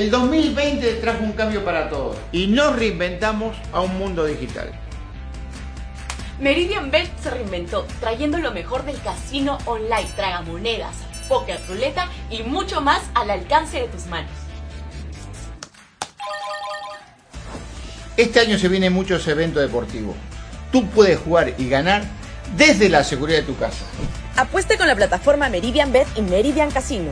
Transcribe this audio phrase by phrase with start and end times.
[0.00, 4.72] El 2020 trajo un cambio para todos y nos reinventamos a un mundo digital.
[6.40, 10.96] Meridian Bet se reinventó trayendo lo mejor del casino online, tragamonedas,
[11.28, 14.30] poker, ruleta y mucho más al alcance de tus manos.
[18.16, 20.16] Este año se vienen muchos eventos deportivos.
[20.72, 22.04] Tú puedes jugar y ganar
[22.56, 23.84] desde la seguridad de tu casa.
[24.34, 27.10] Apueste con la plataforma Meridian Bet y Meridian Casino.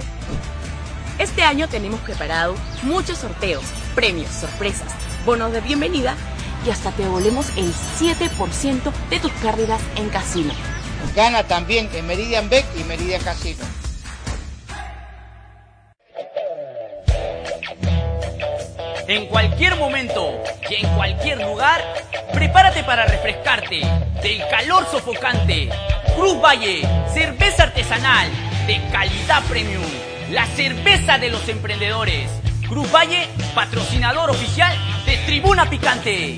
[1.18, 3.64] Este año tenemos preparado muchos sorteos,
[3.96, 4.92] premios, sorpresas,
[5.26, 6.14] bonos de bienvenida
[6.64, 10.52] y hasta te devolvemos el 7% de tus pérdidas en casino.
[11.16, 13.64] Gana también en Meridian Bet y Meridian Casino.
[19.08, 20.34] En cualquier momento
[20.70, 21.82] y en cualquier lugar,
[22.32, 23.80] prepárate para refrescarte
[24.22, 25.68] del calor sofocante.
[26.14, 28.28] Cruz Valle, cerveza artesanal
[28.68, 29.82] de calidad premium,
[30.30, 32.30] la cerveza de los emprendedores.
[32.68, 34.72] Cruz Valle, patrocinador oficial
[35.06, 36.36] de Tribuna Picante.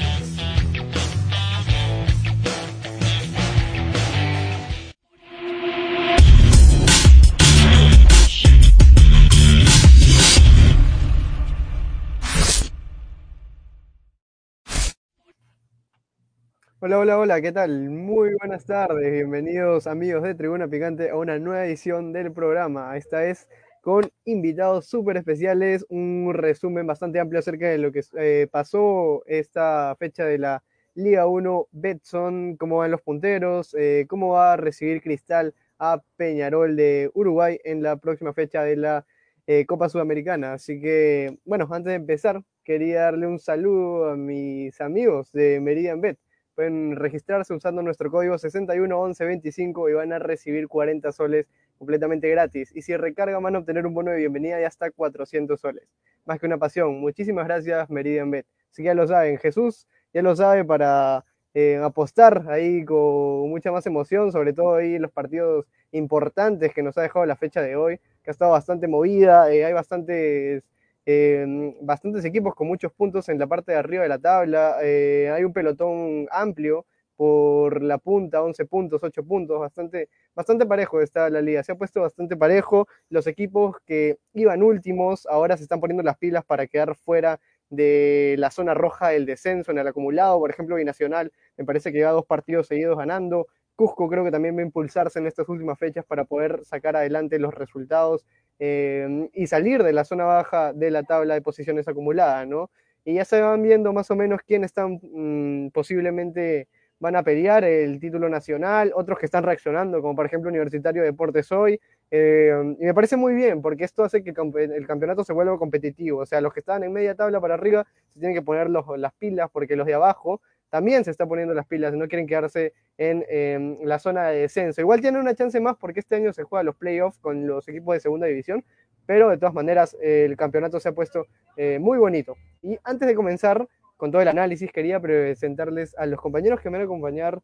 [16.83, 17.91] Hola, hola, hola, ¿qué tal?
[17.91, 22.97] Muy buenas tardes, bienvenidos amigos de Tribuna Picante a una nueva edición del programa.
[22.97, 23.49] Esta es
[23.81, 29.97] con invitados súper especiales, un resumen bastante amplio acerca de lo que eh, pasó esta
[29.99, 30.63] fecha de la
[30.95, 36.77] Liga 1 Betson, cómo van los punteros, eh, cómo va a recibir Cristal a Peñarol
[36.77, 39.07] de Uruguay en la próxima fecha de la
[39.47, 40.53] eh, Copa Sudamericana.
[40.55, 46.01] Así que, bueno, antes de empezar, quería darle un saludo a mis amigos de Meridian
[46.01, 46.19] Bet
[46.61, 51.49] pueden registrarse usando nuestro código 611125 y van a recibir 40 soles
[51.81, 52.71] completamente gratis.
[52.77, 55.89] Y si recargan van a obtener un bono de bienvenida de hasta 400 soles.
[56.27, 57.01] Más que una pasión.
[57.01, 58.47] Muchísimas gracias Meridian Bet.
[58.71, 61.25] Así que ya lo saben, Jesús ya lo sabe para
[61.55, 66.99] eh, apostar ahí con mucha más emoción, sobre todo ahí los partidos importantes que nos
[66.99, 70.63] ha dejado la fecha de hoy, que ha estado bastante movida, eh, hay bastantes
[71.07, 74.77] eh, bastantes equipos con muchos puntos en la parte de arriba de la tabla.
[74.83, 76.85] Eh, hay un pelotón amplio
[77.21, 81.63] por la punta, 11 puntos, 8 puntos, bastante, bastante parejo está la liga.
[81.63, 82.89] Se ha puesto bastante parejo.
[83.11, 87.39] Los equipos que iban últimos ahora se están poniendo las pilas para quedar fuera
[87.69, 90.39] de la zona roja del descenso en el acumulado.
[90.39, 93.49] Por ejemplo, Binacional me parece que lleva dos partidos seguidos ganando.
[93.77, 97.39] Cusco creo que también va a impulsarse en estas últimas fechas para poder sacar adelante
[97.39, 98.25] los resultados
[98.63, 102.71] Em, y salir de la zona baja de la tabla de posiciones acumuladas, ¿no?
[103.07, 106.69] Y ya se van viendo más o menos quiénes están mm, posiblemente
[107.01, 111.09] van a pelear el título nacional, otros que están reaccionando, como por ejemplo Universitario de
[111.09, 111.81] Deportes hoy,
[112.11, 116.21] em, y me parece muy bien, porque esto hace que el campeonato se vuelva competitivo,
[116.21, 119.13] o sea, los que están en media tabla para arriba se tienen que poner las
[119.15, 123.25] pilas, porque los de abajo también se están poniendo las pilas, no quieren quedarse en
[123.29, 124.81] em, la zona de descenso.
[124.81, 127.95] Igual tienen una chance más porque este año se juega los playoffs con los equipos
[127.95, 128.63] de segunda división,
[129.07, 131.27] pero de todas maneras el campeonato se ha puesto
[131.57, 132.37] eh, muy bonito.
[132.63, 133.67] Y antes de comenzar
[134.01, 137.39] con todo el análisis, quería presentarles a los compañeros que me van a acompañar,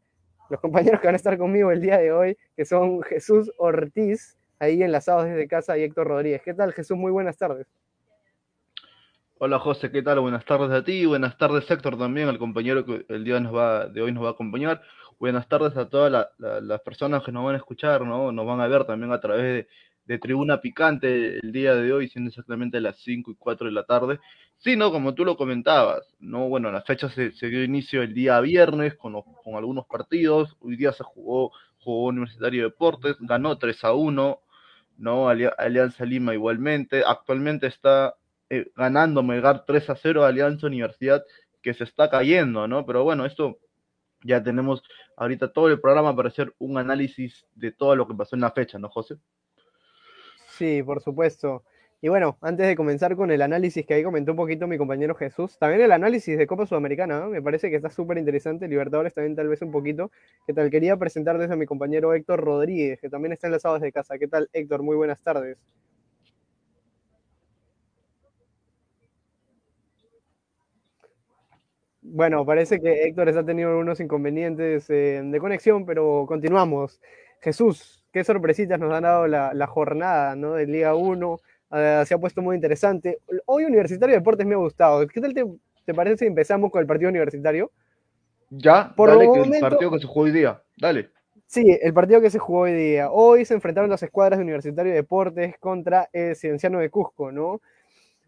[0.49, 4.37] los compañeros que van a estar conmigo el día de hoy, que son Jesús Ortiz,
[4.59, 6.41] ahí enlazados desde casa, y Héctor Rodríguez.
[6.43, 6.97] ¿Qué tal, Jesús?
[6.97, 7.67] Muy buenas tardes.
[9.39, 10.19] Hola José, ¿qué tal?
[10.19, 14.11] Buenas tardes a ti, buenas tardes Héctor también, al compañero que el día de hoy
[14.11, 14.81] nos va a acompañar.
[15.19, 18.31] Buenas tardes a todas las personas que nos van a escuchar, ¿no?
[18.31, 19.67] Nos van a ver también a través
[20.07, 23.83] de, Tribuna Picante el día de hoy, siendo exactamente las 5 y 4 de la
[23.83, 24.19] tarde.
[24.59, 24.91] Sí, ¿no?
[24.91, 26.49] Como tú lo comentabas, ¿no?
[26.49, 30.57] Bueno, la fecha se, dio inicio el día viernes con, con algunos partidos.
[30.59, 34.41] Hoy día se jugó, jugó Universitario de Deportes, ganó 3 a 1,
[34.97, 35.29] ¿no?
[35.29, 37.03] Alianza Lima igualmente.
[37.05, 38.15] Actualmente está
[38.49, 41.23] eh, ganando Melgar 3 a 0 a Alianza Universidad
[41.61, 42.85] que se está cayendo, ¿no?
[42.85, 43.59] Pero bueno, esto
[44.23, 44.81] ya tenemos
[45.17, 48.51] ahorita todo el programa para hacer un análisis de todo lo que pasó en la
[48.51, 49.17] fecha, ¿no, José?
[50.57, 51.63] Sí, por supuesto.
[51.99, 55.15] Y bueno, antes de comenzar con el análisis que ahí comentó un poquito mi compañero
[55.15, 57.29] Jesús, también el análisis de Copa Sudamericana, ¿no?
[57.29, 60.11] me parece que está súper interesante, Libertadores también tal vez un poquito,
[60.45, 60.69] ¿qué tal?
[60.69, 64.17] Quería presentarles a mi compañero Héctor Rodríguez, que también está enlazado desde casa.
[64.19, 64.83] ¿Qué tal, Héctor?
[64.83, 65.57] Muy buenas tardes.
[72.01, 77.01] Bueno, parece que Héctor está teniendo unos inconvenientes eh, de conexión, pero continuamos.
[77.41, 80.53] Jesús, qué sorpresitas nos han dado la, jornada ¿no?
[80.53, 81.39] de Liga 1.
[81.69, 83.19] Ah, se ha puesto muy interesante.
[83.45, 85.05] Hoy Universitario de Deportes me ha gustado.
[85.07, 87.71] ¿Qué tal te, parece si empezamos con el partido universitario?
[88.49, 90.61] Ya, Por dale, que el partido que se jugó hoy día.
[90.77, 91.09] Dale.
[91.45, 93.11] Sí, el partido que se jugó hoy día.
[93.11, 97.61] Hoy se enfrentaron las escuadras de Universitario de Deportes contra el Cienciano de Cusco, ¿no?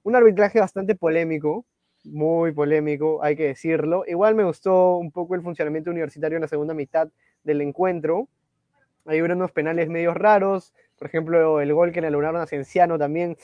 [0.03, 1.65] un arbitraje bastante polémico,
[2.03, 4.03] muy polémico, hay que decirlo.
[4.07, 7.09] Igual me gustó un poco el funcionamiento universitario en la segunda mitad
[7.43, 8.27] del encuentro.
[9.05, 13.37] Hay unos penales medios raros, por ejemplo, el gol que le anularon a Cienciano también.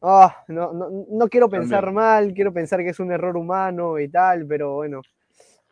[0.00, 4.08] Ah, no, no, no, quiero pensar mal, quiero pensar que es un error humano y
[4.08, 5.00] tal, pero bueno,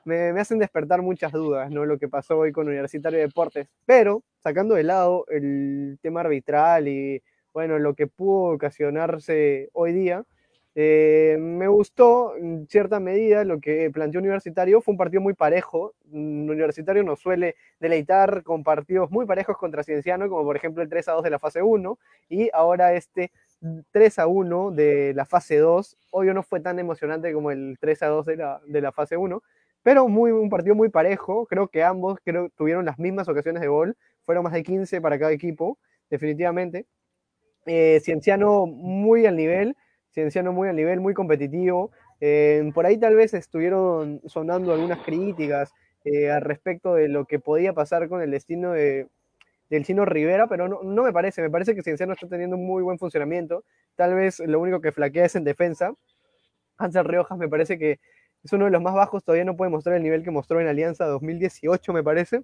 [0.04, 1.84] me, me, hacen despertar muchas dudas, ¿no?
[1.84, 3.68] Lo que pasó hoy con Universitario de Deportes.
[3.86, 10.24] Pero, sacando de lado el tema arbitral y, bueno, lo que pudo ocasionarse hoy día,
[10.74, 14.80] eh, me gustó en cierta medida lo que planteó Universitario.
[14.80, 15.94] Fue un partido muy parejo.
[16.10, 21.08] Universitario nos suele deleitar con partidos muy parejos contra Cienciano, como por ejemplo el 3
[21.08, 21.98] a 2 de la fase 1
[22.28, 23.32] y ahora este
[23.92, 25.98] 3 a 1 de la fase 2.
[26.10, 29.16] Hoy no fue tan emocionante como el 3 a 2 de la, de la fase
[29.16, 29.42] 1,
[29.82, 31.46] pero muy, un partido muy parejo.
[31.46, 33.96] Creo que ambos creo, tuvieron las mismas ocasiones de gol.
[34.24, 35.78] Fueron más de 15 para cada equipo,
[36.08, 36.86] definitivamente.
[37.66, 39.76] Eh, Cienciano muy al nivel
[40.12, 41.90] Cienciano muy a nivel, muy competitivo.
[42.20, 45.72] Eh, por ahí tal vez estuvieron sonando algunas críticas
[46.04, 49.08] eh, al respecto de lo que podía pasar con el destino de,
[49.70, 52.66] del Chino Rivera, pero no, no, me parece, me parece que Cienciano está teniendo un
[52.66, 53.64] muy buen funcionamiento.
[53.96, 55.94] Tal vez lo único que flaquea es en defensa.
[56.78, 57.98] Hansel Riojas me parece que
[58.44, 60.66] es uno de los más bajos, todavía no puede mostrar el nivel que mostró en
[60.66, 62.42] Alianza 2018, me parece.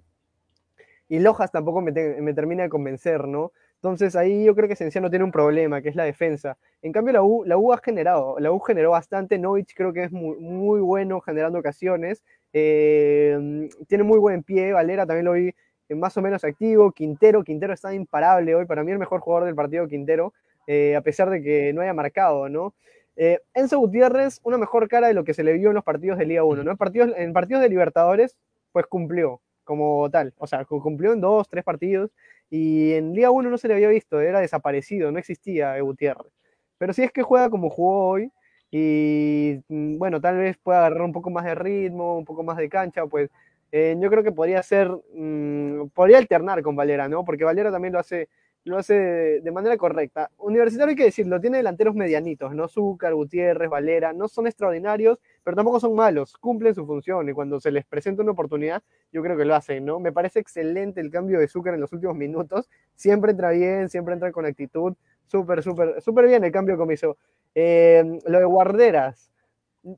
[1.09, 3.51] Y Lojas tampoco me, me termina de convencer, ¿no?
[3.81, 6.57] Entonces ahí yo creo que Cienciano tiene un problema, que es la defensa.
[6.81, 10.03] En cambio la U, la U ha generado, la U generó bastante, Novich creo que
[10.03, 12.21] es muy, muy bueno generando ocasiones,
[12.51, 15.53] eh, tiene muy buen pie, Valera también lo vi
[15.95, 19.55] más o menos activo, Quintero, Quintero está imparable hoy, para mí el mejor jugador del
[19.55, 20.33] partido Quintero,
[20.67, 22.75] eh, a pesar de que no haya marcado, ¿no?
[23.15, 26.17] Eh, Enzo Gutiérrez, una mejor cara de lo que se le vio en los partidos
[26.17, 26.71] de Liga 1, ¿no?
[26.71, 28.37] En partidos, en partidos de Libertadores,
[28.71, 32.11] pues cumplió como tal, o sea, cumplió en dos, tres partidos,
[32.49, 36.31] y en Liga 1 no se le había visto, era desaparecido, no existía Gutiérrez.
[36.77, 38.31] Pero si es que juega como jugó hoy,
[38.71, 42.57] y mm, bueno, tal vez pueda agarrar un poco más de ritmo, un poco más
[42.57, 43.29] de cancha, pues
[43.71, 47.23] eh, yo creo que podría ser, mmm, podría alternar con Valera, ¿no?
[47.25, 48.29] Porque Valera también lo hace
[48.65, 50.29] lo hace de, de, manera correcta.
[50.37, 52.67] Universitario hay que decirlo, tiene delanteros medianitos, ¿no?
[52.67, 55.17] Zúcar, Gutiérrez, Valera, no son extraordinarios,
[55.49, 59.23] pero tampoco son malos, cumplen su función y cuando se les presenta una oportunidad, yo
[59.23, 59.99] creo que lo hacen, ¿no?
[59.99, 64.13] Me parece excelente el cambio de Zúcar en los últimos minutos, siempre entra bien, siempre
[64.13, 64.93] entra con actitud,
[65.25, 67.17] súper, súper, súper bien el cambio que hizo.
[67.55, 69.31] Eh, lo de Guarderas,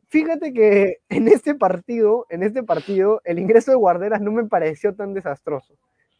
[0.08, 4.96] fíjate que en este partido, en este partido, el ingreso de Guarderas no me pareció
[4.96, 5.74] tan desastroso.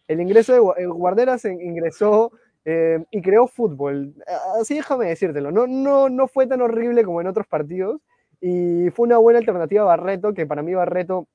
[0.10, 2.34] El ingreso de Guarderas ingresó
[2.66, 4.14] eh, y creó fútbol.
[4.60, 5.52] Así déjame decírtelo.
[5.52, 8.02] No, no, no fue tan horrible como en otros partidos.
[8.42, 11.28] Y fue una buena alternativa a Barreto, que para mí Barreto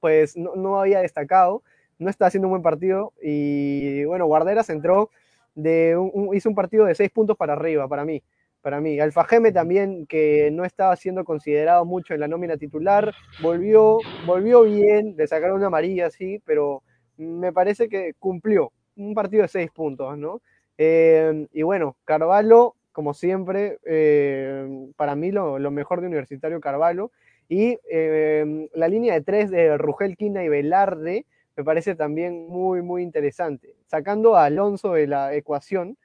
[0.00, 1.62] pues no, no había destacado.
[1.98, 3.12] No está haciendo un buen partido.
[3.22, 5.10] Y bueno, Guarderas entró
[5.54, 8.22] de un, hizo un partido de seis puntos para arriba, para mí.
[8.62, 8.98] Para mí.
[9.00, 15.14] Alfajeme también, que no estaba siendo considerado mucho en la nómina titular, volvió, volvió bien,
[15.16, 16.82] le sacaron una amarilla, sí, pero
[17.16, 20.42] me parece que cumplió un partido de seis puntos, ¿no?
[20.76, 27.10] Eh, y bueno, Carvalho, como siempre, eh, para mí lo, lo, mejor de Universitario Carvalho.
[27.48, 32.80] Y eh, la línea de tres de Rugel, Quina y Velarde me parece también muy,
[32.80, 33.74] muy interesante.
[33.86, 35.98] Sacando a Alonso de la ecuación,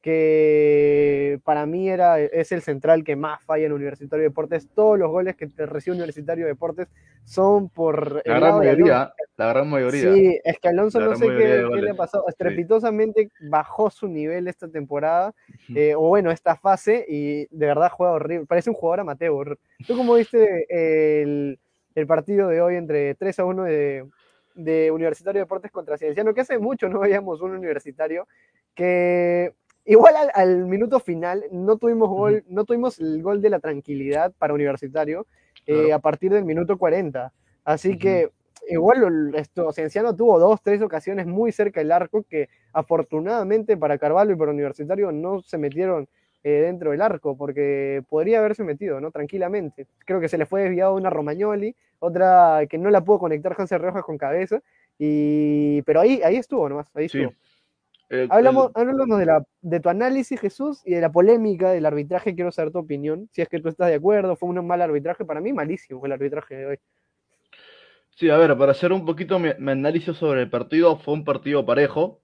[0.00, 4.68] que para mí era, es el central que más falla en Universitario de Deportes.
[4.74, 6.88] Todos los goles que recibe Universitario de Deportes
[7.24, 8.22] son por...
[8.26, 10.12] La gran mayoría, la gran mayoría.
[10.12, 12.26] Sí, es que Alonso no sé qué, qué, le pasó.
[12.28, 13.48] Estrepitosamente sí.
[13.48, 15.34] bajó su nivel esta temporada,
[15.74, 18.46] eh, o bueno, esta fase, y de verdad juega horrible.
[18.46, 19.58] Parece un jugador amateur.
[19.86, 21.58] ¿Tú cómo viste el,
[21.94, 24.06] el partido de hoy entre 3 a 1 de,
[24.54, 26.32] de Universitario de Deportes contra Cienciano?
[26.32, 28.26] Que hace mucho no veíamos un universitario
[28.74, 29.52] que
[29.84, 34.32] Igual al, al, minuto final no tuvimos gol, no tuvimos el gol de la tranquilidad
[34.38, 35.26] para Universitario
[35.66, 35.94] eh, claro.
[35.94, 37.32] a partir del minuto 40.
[37.64, 37.98] Así uh -huh.
[37.98, 38.30] que
[38.68, 44.32] igual esto, Cienciano tuvo dos, tres ocasiones muy cerca del arco que afortunadamente para Carvalho
[44.32, 46.08] y para Universitario no se metieron
[46.42, 49.10] eh, dentro del arco porque podría haberse metido, ¿no?
[49.10, 49.86] Tranquilamente.
[50.06, 53.80] Creo que se le fue desviado una Romagnoli, otra que no la pudo conectar Hansel
[53.80, 54.62] Rojas con cabeza,
[54.98, 57.18] y pero ahí, ahí estuvo nomás, ahí sí.
[57.18, 57.36] estuvo.
[58.10, 59.18] El, Hablamos, el...
[59.18, 62.34] de, la, de tu análisis, Jesús, y de la polémica del arbitraje.
[62.34, 63.28] Quiero saber tu opinión.
[63.32, 65.24] Si es que tú estás de acuerdo, fue un mal arbitraje.
[65.24, 66.78] Para mí, malísimo el arbitraje de hoy.
[68.16, 71.24] Sí, a ver, para hacer un poquito mi, mi análisis sobre el partido, fue un
[71.24, 72.20] partido parejo.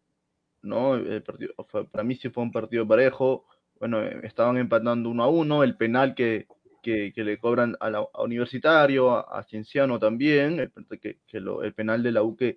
[0.63, 0.97] ¿no?
[0.97, 3.47] El partido, fue, para mí sí fue un partido parejo.
[3.79, 5.63] Bueno, estaban empatando uno a uno.
[5.63, 6.47] El penal que,
[6.83, 10.61] que, que le cobran a, la, a Universitario, a, a, Cienciano también.
[10.61, 12.57] El, que, que lo, el penal de la U que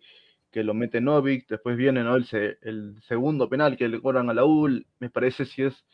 [0.51, 4.45] que lo mete Novik, después viene el, el, segundo penal que le cobran a la
[4.45, 4.67] U,
[4.99, 5.85] me parece si es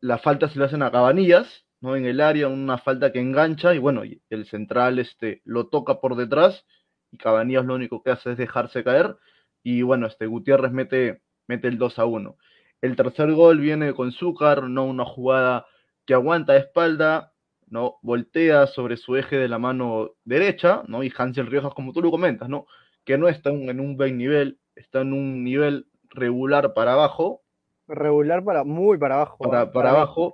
[0.00, 1.96] la falta se le hacen a Cabanillas, ¿no?
[1.96, 6.16] En el área, una falta que engancha y bueno, el central este, lo toca por
[6.16, 6.64] detrás
[7.12, 9.16] y Cabanillas lo único que hace es dejarse caer
[9.62, 12.36] y bueno, este Gutiérrez mete, mete el 2 a 1.
[12.80, 14.84] El tercer gol viene con Zúcar, ¿no?
[14.84, 15.66] Una jugada
[16.06, 17.32] que aguanta de espalda,
[17.66, 17.98] ¿no?
[18.02, 21.02] Voltea sobre su eje de la mano derecha, ¿no?
[21.02, 22.66] Y Hansel Riojas, como tú lo comentas, ¿no?
[23.04, 27.42] Que no está en un buen nivel, está en un nivel regular para abajo.
[27.88, 29.38] Regular para, muy para abajo.
[29.38, 30.32] Para, para, abajo.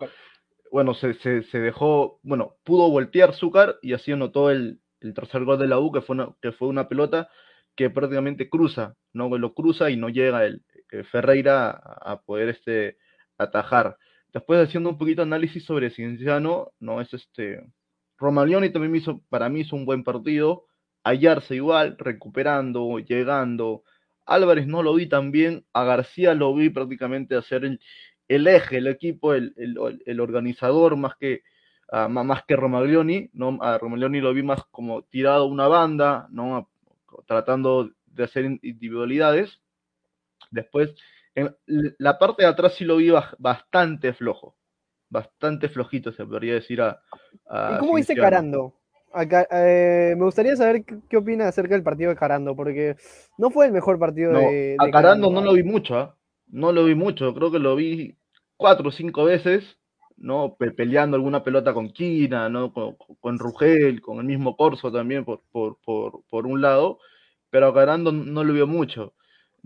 [0.71, 5.59] Bueno, se, se, dejó, bueno, pudo voltear Zúcar y así anotó el, el tercer gol
[5.59, 7.31] de la U, que fue una, que fue una pelota
[7.77, 9.29] que prácticamente cruza, ¿no?
[9.39, 12.97] Lo cruza y no llega el, eh, Ferreira a, poder este,
[13.39, 13.97] atajar.
[14.33, 17.01] Después haciendo un poquito de análisis sobre Cienciano, ¿no?
[17.01, 17.65] Es este.
[18.19, 20.67] Romagnoli también me hizo, para mí hizo un buen partido.
[21.07, 23.85] Hallarse igual, recuperando, llegando.
[24.25, 25.65] Álvarez no lo vi tan bien.
[25.73, 27.81] A García lo vi prácticamente hacer el,
[28.27, 31.45] el eje, el equipo, el, el, organizador, más que,
[31.93, 33.57] uh, más que Romaglioni, ¿no?
[33.61, 36.69] A Romaglioni lo vi más como tirado a una banda, ¿no?
[37.27, 39.61] Tratando de hacer individualidades.
[40.51, 40.93] Después,
[41.37, 41.55] en
[41.99, 44.57] la parte de atrás sí lo vi bastante flojo.
[45.09, 47.01] Bastante flojito, se podría decir a.
[47.49, 48.75] ¿Y cómo viste Carando?
[49.15, 52.97] Eh, me gustaría saber qué, opina acerca del partido de Carando, porque
[53.39, 56.17] no fue el mejor partido de, A Carando, no lo vi mucho, ¿ah?
[56.49, 58.15] no lo vi mucho, creo que lo vi
[58.57, 59.79] cuatro o cinco veces,
[60.17, 60.57] ¿no?
[60.77, 62.73] peleando alguna pelota con Quina, ¿no?
[62.73, 66.99] Con, Rugel, con el mismo Corso también por, por, por, por un lado,
[67.49, 69.15] pero a Carando no lo vio mucho.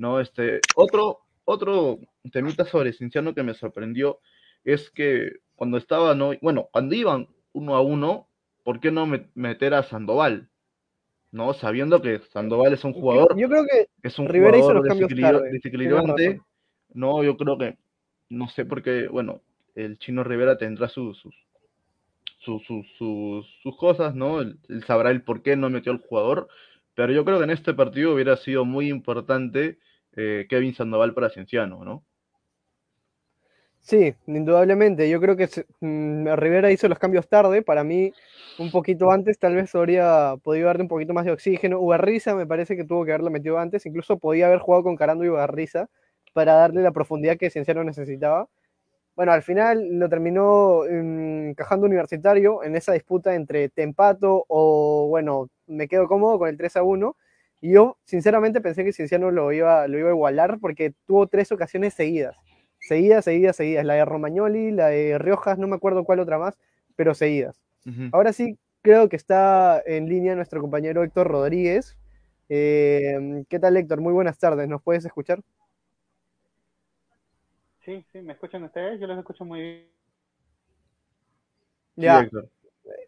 [0.01, 0.19] ¿no?
[0.19, 1.99] Este, otro, otro
[2.33, 4.19] temita sobre Cinciano que me sorprendió
[4.65, 8.27] es que cuando estaba, no, bueno, cuando iban uno a uno,
[8.71, 10.49] ¿por qué no meter a Sandoval?
[11.33, 11.55] ¿No?
[11.55, 13.37] Sabiendo que Sandoval es un jugador.
[13.37, 16.41] Yo creo que es un Rivera hizo los desequilibrante.
[16.95, 17.79] No, yo creo que,
[18.29, 19.43] no sé por qué, bueno,
[19.75, 21.21] el chino Rivera tendrá sus,
[22.39, 22.63] sus,
[22.97, 24.41] sus, cosas, ¿no?
[24.41, 26.47] él, sabrá el por qué no metió al jugador,
[26.95, 29.81] pero yo creo que en este partido hubiera sido muy importante
[30.15, 32.05] eh, Kevin Sandoval para Cienciano, ¿no?
[33.83, 35.09] Sí, indudablemente.
[35.11, 35.49] Yo creo que
[35.81, 37.63] mm, Rivera hizo los cambios tarde.
[37.63, 38.13] Para mí,
[38.59, 41.81] un poquito antes, tal vez habría podido darle un poquito más de oxígeno.
[41.81, 43.87] Ugarriza me parece que tuvo que haberlo metido antes.
[43.87, 45.89] Incluso podía haber jugado con Carando y Ugarriza
[46.35, 48.49] para darle la profundidad que Cienciano necesitaba.
[49.17, 55.89] Bueno, al final lo terminó encajando Universitario en esa disputa entre Tempato o, bueno, me
[55.89, 57.17] quedo cómodo con el 3 a 1
[57.61, 61.53] y yo, sinceramente, pensé que Cienciano lo iba, lo iba a igualar porque tuvo tres
[61.53, 62.37] ocasiones seguidas.
[62.81, 63.85] Seguidas, seguidas, seguidas.
[63.85, 66.59] La de Romagnoli, la de Riojas, no me acuerdo cuál otra más,
[66.97, 67.61] pero seguidas.
[68.13, 71.97] Ahora sí, creo que está en línea nuestro compañero Héctor Rodríguez.
[72.49, 74.01] Eh, ¿Qué tal, Héctor?
[74.01, 74.69] Muy buenas tardes.
[74.69, 75.41] ¿Nos puedes escuchar?
[77.85, 79.01] Sí, sí, ¿me escuchan ustedes?
[79.01, 79.87] Yo los escucho muy bien.
[81.97, 82.29] Ya.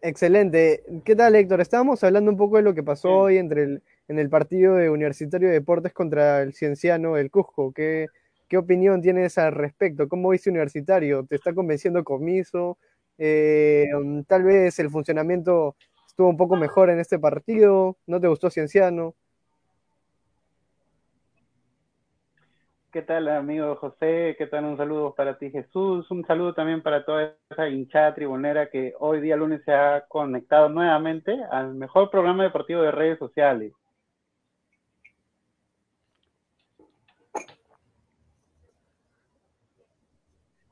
[0.00, 0.82] Excelente.
[1.04, 1.60] ¿Qué tal, Héctor?
[1.60, 4.90] Estábamos hablando un poco de lo que pasó hoy entre el, en el partido de
[4.90, 7.72] Universitario de Deportes contra el Cienciano del Cusco.
[7.72, 8.06] ¿Qué,
[8.52, 10.06] qué opinión tienes al respecto?
[10.10, 11.24] ¿Cómo viste Universitario?
[11.24, 12.76] ¿Te está convenciendo Comiso?
[13.16, 15.74] Eh, um, tal vez el funcionamiento
[16.06, 17.96] estuvo un poco mejor en este partido.
[18.06, 19.14] ¿No te gustó Cienciano?
[22.92, 24.34] ¿Qué tal, amigo José?
[24.36, 24.66] ¿Qué tal?
[24.66, 26.10] Un saludo para ti, Jesús.
[26.10, 30.68] Un saludo también para toda esa hinchada tribunera que hoy día lunes se ha conectado
[30.68, 33.72] nuevamente al mejor programa deportivo de redes sociales.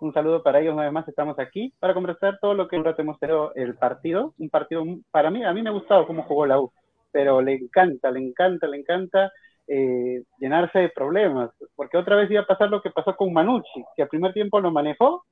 [0.01, 2.85] Un saludo para ellos, una vez más estamos aquí para conversar todo lo que un
[2.85, 4.33] rato hemos tenido el partido.
[4.39, 6.73] Un partido, para mí, a mí me ha gustado cómo jugó la U,
[7.13, 9.31] pero le encanta, le encanta, le encanta
[9.69, 13.85] eh, llenarse de problemas, porque otra vez iba a pasar lo que pasó con Manucci,
[13.95, 15.27] que al primer tiempo lo manejó,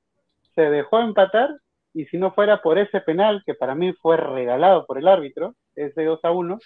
[0.53, 1.49] se dejó empatar,
[1.95, 5.55] y si no fuera por ese penal, que para mí fue regalado por el árbitro,
[5.75, 6.59] ese 2 a 1,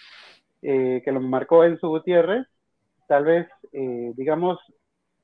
[0.61, 2.45] eh, que lo marcó Enzo Gutiérrez,
[3.07, 4.59] tal vez, eh, digamos,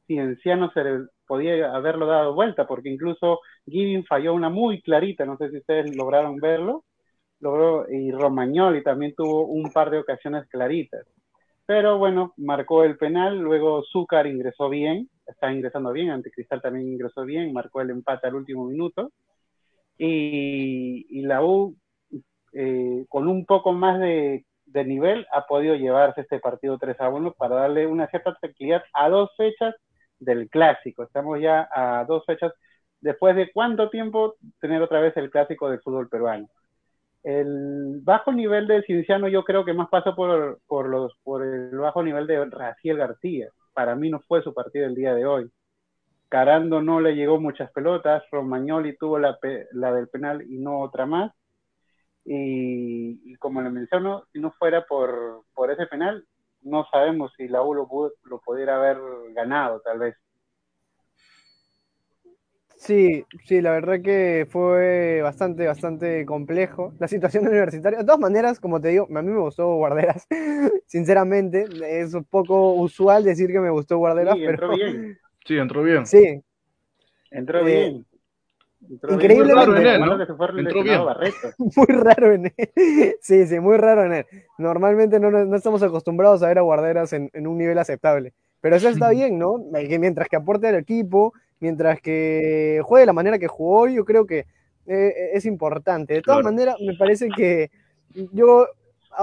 [0.07, 0.83] Cienciano se
[1.29, 5.95] podía haberlo dado vuelta, porque incluso Giving falló una muy clarita, no sé si ustedes
[5.95, 6.85] lograron verlo,
[7.39, 11.05] logró, y Romagnoli también tuvo un par de ocasiones claritas.
[11.67, 17.23] Pero bueno, marcó el penal, luego Zúcar ingresó bien, está ingresando bien, Anticristal también ingresó
[17.25, 19.11] bien, marcó el empate al último minuto.
[19.95, 21.75] Y, la U,
[22.53, 24.45] eh, con un poco más de,
[24.83, 29.09] nivel, ha podido llevarse este partido 3 a 1 para darle una cierta tranquilidad a
[29.09, 29.75] dos fechas
[30.19, 31.03] del clásico.
[31.03, 32.53] Estamos ya a dos fechas
[33.01, 36.47] después de cuánto tiempo tener otra vez el clásico del fútbol peruano.
[37.23, 41.77] El bajo nivel de Cienciano yo creo que más pasa por, por, los, por el
[41.77, 43.49] bajo nivel de Raciel García.
[43.73, 45.51] Para mí no fue su partido el día de hoy.
[46.29, 49.37] Carando no le llegó muchas pelotas, Romagnoli tuvo la,
[49.73, 51.31] la del penal y no otra más.
[52.25, 56.25] Y, como le menciono, si no fuera por, por ese penal,
[56.61, 57.87] no sabemos si la U lo,
[58.23, 58.97] lo pudiera haber
[59.33, 60.15] ganado, tal vez.
[62.79, 67.99] Sí, sí, la verdad que fue bastante, bastante complejo la situación universitaria.
[67.99, 70.25] De todas maneras, como te digo, a mí me gustó Guarderas,
[70.87, 71.67] sinceramente.
[71.85, 74.77] Es un poco usual decir que me gustó Guarderas, sí, entró pero...
[74.77, 75.19] Bien.
[75.45, 76.05] Sí, entró bien.
[76.05, 76.41] Sí.
[77.31, 78.05] Entró bien.
[78.87, 79.45] Increíblemente.
[79.45, 80.59] Muy raro en él, ¿no?
[80.59, 81.01] Entró bien.
[81.57, 83.15] muy raro en él.
[83.21, 84.25] Sí, sí, muy raro en él.
[84.57, 88.33] Normalmente no, no estamos acostumbrados a ver a Guarderas en, en un nivel aceptable.
[88.61, 89.57] Pero eso está bien, ¿no?
[89.71, 94.25] Mientras que aporte al equipo, mientras que juegue de la manera que jugó, yo creo
[94.25, 94.45] que
[94.85, 96.15] eh, es importante.
[96.15, 97.69] De todas maneras, me parece que
[98.33, 98.67] yo,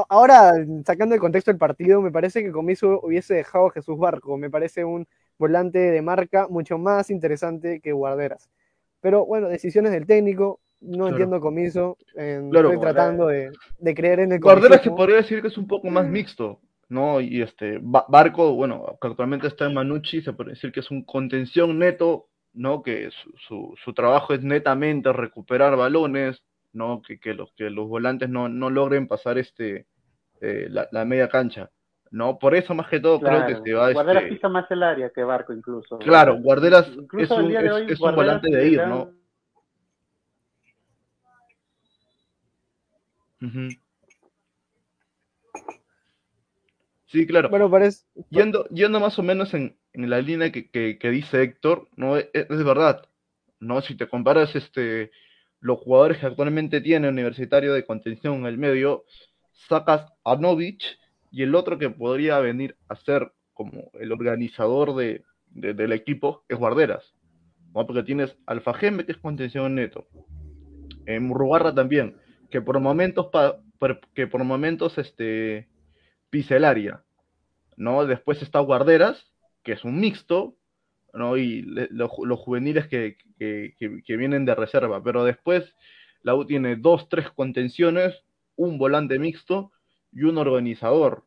[0.08, 0.52] ahora
[0.84, 4.50] sacando el contexto del partido, me parece que Comiso hubiese dejado a Jesús Barco, me
[4.50, 5.06] parece un
[5.38, 8.48] volante de marca mucho más interesante que Guarderas.
[9.06, 14.40] Pero bueno, decisiones del técnico, no entiendo Comiso, estoy tratando de, de, creer en el
[14.40, 17.20] Guarderas que podría decir que es un poco más mixto, ¿no?
[17.20, 21.04] Y este Barco, bueno, que actualmente está en Manucci, se puede decir que es un
[21.04, 22.82] contención neto, ¿no?
[22.82, 23.10] Que
[23.47, 26.42] su, su, trabajo es netamente recuperar balones,
[26.73, 27.00] ¿no?
[27.00, 29.86] Que, que los, que los volantes no, no logren pasar este
[30.40, 31.71] eh, la, media cancha.
[32.10, 32.38] ¿No?
[32.38, 34.34] Por eso más que todo creo que se va Guarderas este...
[34.34, 35.99] pisa más el área que Barco incluso.
[35.99, 37.21] Claro, Guarderas es un,
[37.90, 39.10] es, un volante de ir, ¿no?
[43.42, 43.69] Uh
[47.06, 47.49] Sí, claro.
[47.49, 48.04] Bueno, parece...
[48.30, 52.28] Yendo, yendo más o menos en, en la línea que, que, dice Héctor, no es,
[52.32, 53.08] es, verdad.
[53.60, 53.80] ¿no?
[53.80, 55.12] Si te comparas este,
[55.60, 59.04] los jugadores que actualmente tiene Universitario de contención en el medio,
[59.69, 60.99] sacas a Novich
[61.30, 66.58] y el otro que podría venir a ser como el organizador de, del equipo es
[66.58, 67.15] Guarderas.
[67.75, 67.86] ¿no?
[67.86, 70.06] Porque tienes Alfa Gembe, que es contención neto.
[71.06, 72.17] Eh, Murrugarra también,
[72.50, 73.60] que por momentos, pa,
[74.15, 75.69] que por momentos este,
[76.30, 77.02] pisa el área.
[77.76, 78.04] ¿no?
[78.06, 80.56] Después está Guarderas, que es un mixto,
[81.12, 81.36] ¿no?
[81.36, 85.02] Y los juveniles que, que, vienen de reserva.
[85.02, 85.75] Pero después
[86.23, 88.23] la U tiene dos, tres contenciones,
[88.54, 89.73] un volante mixto
[90.16, 91.24] y un organizador,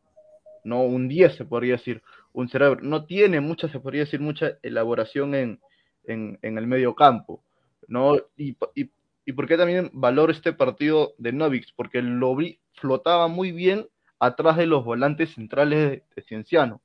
[0.63, 0.83] ¿no?
[0.83, 2.01] Un 10 se podría decir,
[2.33, 2.81] un cerebro.
[2.81, 5.59] No tiene mucha, se podría decir, mucha elaboración en,
[6.05, 7.43] en, el medio campo,
[7.87, 8.17] ¿no?
[8.35, 8.91] Y, y,
[9.25, 13.87] y por qué también valoro este partido de Novix, porque lo vi, flotaba muy bien
[14.17, 16.81] atrás de los volantes centrales de, Cienciano,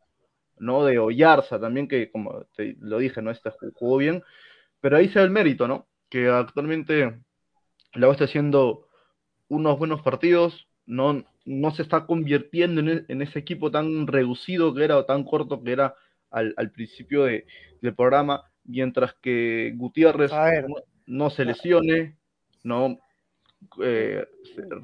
[0.58, 0.84] ¿no?
[0.84, 3.30] De Oyarza también, que como te lo dije, ¿no?
[3.30, 4.22] Este jugó bien,
[4.80, 5.86] pero ahí se da el mérito, ¿no?
[6.10, 7.18] Que actualmente
[7.94, 8.88] la está haciendo
[9.48, 14.84] unos buenos partidos, no, no se está convirtiendo en, en, ese equipo tan reducido que
[14.84, 15.94] era o tan corto que era
[16.30, 17.46] al, al principio de,
[17.80, 20.76] del programa, mientras que Gutiérrez no,
[21.06, 22.16] no, se lesione,
[22.62, 22.98] no
[23.82, 24.26] eh,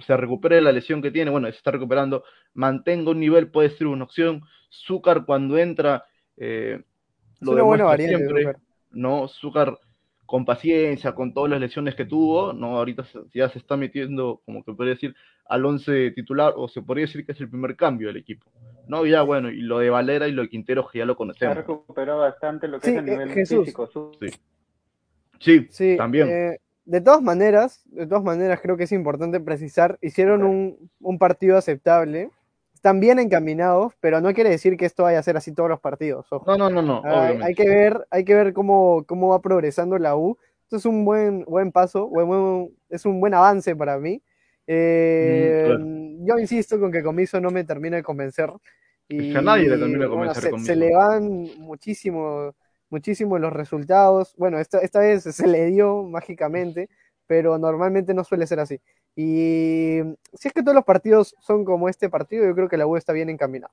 [0.07, 3.87] se, recupere la lesión que tiene, bueno, se está recuperando, mantenga un nivel, puede ser
[3.87, 4.43] una opción.
[4.71, 6.05] Zúcar cuando entra,
[6.37, 6.83] eh,
[7.41, 8.53] lo demuestra siempre,
[8.91, 9.29] ¿no?
[9.29, 9.79] Zúcar
[10.31, 12.79] con paciencia, con todas las lesiones que tuvo, ¿no?
[12.79, 15.13] Ahorita ya se está metiendo, como que podría decir,
[15.47, 18.49] al once titular, o se podría decir que es el primer cambio del equipo.
[18.87, 21.57] No, ya bueno, y lo de Valera y lo de Quintero que ya lo conocemos.
[21.57, 23.91] Se recuperó bastante lo que es el eh, nivel físico.
[25.41, 25.67] Sí.
[25.69, 26.29] Sí, también.
[26.29, 31.19] Eh, de todas maneras, de todas maneras creo que es importante precisar, hicieron un, un,
[31.19, 32.31] partido aceptable,
[32.81, 35.81] están bien encaminados, pero no quiere decir que esto vaya a ser así todos los
[35.81, 36.27] partidos.
[36.47, 37.03] No, no, no, no.
[37.05, 40.39] Hay, hay, que ver, hay que ver cómo, cómo va progresando la U.
[40.63, 44.23] Esto es un buen, buen paso, buen, buen, es un buen avance para mí.
[44.67, 45.85] Eh, mm, claro.
[46.25, 48.51] Yo insisto con que Comiso no me termina de convencer.
[49.11, 50.51] Y, es que a nadie le termina de convencer.
[50.51, 52.55] Bueno, se, se, le van muchísimo
[52.89, 54.35] muchísimo los resultados.
[54.39, 56.89] Bueno, esta, esta vez se le dio mágicamente,
[57.31, 58.81] pero normalmente no suele ser así.
[59.15, 60.01] Y
[60.35, 62.97] si es que todos los partidos son como este partido, yo creo que la U
[62.97, 63.73] está bien encaminada.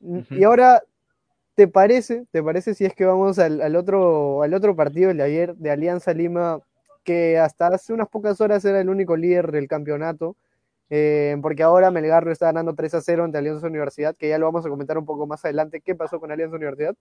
[0.00, 0.38] Uh -huh.
[0.38, 0.82] Y ahora,
[1.54, 2.26] ¿te parece?
[2.30, 5.70] ¿Te parece si es que vamos al, al, otro, al otro partido de ayer de
[5.70, 6.60] Alianza Lima,
[7.02, 10.36] que hasta hace unas pocas horas era el único líder del campeonato?
[10.90, 14.36] Eh, porque ahora Melgar lo está ganando 3 a 0 ante Alianza Universidad, que ya
[14.36, 16.94] lo vamos a comentar un poco más adelante qué pasó con Alianza Universidad.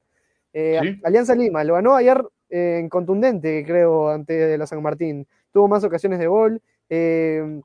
[0.53, 1.01] Eh, ¿Sí?
[1.03, 5.27] Alianza Lima lo ganó ayer eh, en contundente, creo, ante la San Martín.
[5.51, 7.61] Tuvo más ocasiones de gol, eh,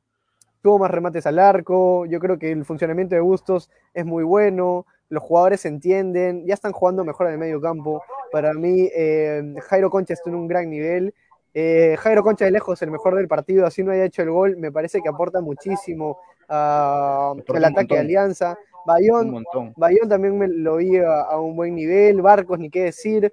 [0.63, 2.07] tuvo más remates al arco.
[2.07, 4.87] Yo creo que el funcionamiento de Bustos es muy bueno.
[5.11, 8.03] Los jugadores se entienden, ya están jugando mejor en el medio campo.
[8.33, 11.15] Para mí, eh, Jairo Concha está en un gran nivel.
[11.53, 14.57] Eh, Jairo Concha de lejos el mejor del partido, así no haya hecho el gol,
[14.57, 16.19] me parece que aporta muchísimo
[16.49, 18.59] el ataque de Alianza.
[18.87, 19.45] Bayón.
[19.77, 23.33] Bayón también me lo vi a, a un buen nivel, Barcos, ni qué decir.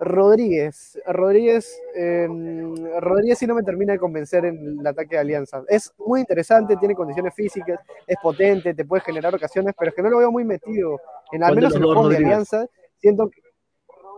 [0.00, 2.26] Rodríguez, Rodríguez, eh,
[3.00, 5.62] Rodríguez sí no me termina de convencer en el ataque de Alianza.
[5.68, 10.02] Es muy interesante, tiene condiciones físicas, es potente, te puede generar ocasiones, pero es que
[10.02, 11.00] no lo veo muy metido,
[11.32, 12.16] en al ¿Cuál de menos en el juego de?
[12.16, 12.66] Alianza.
[12.98, 13.40] Siento que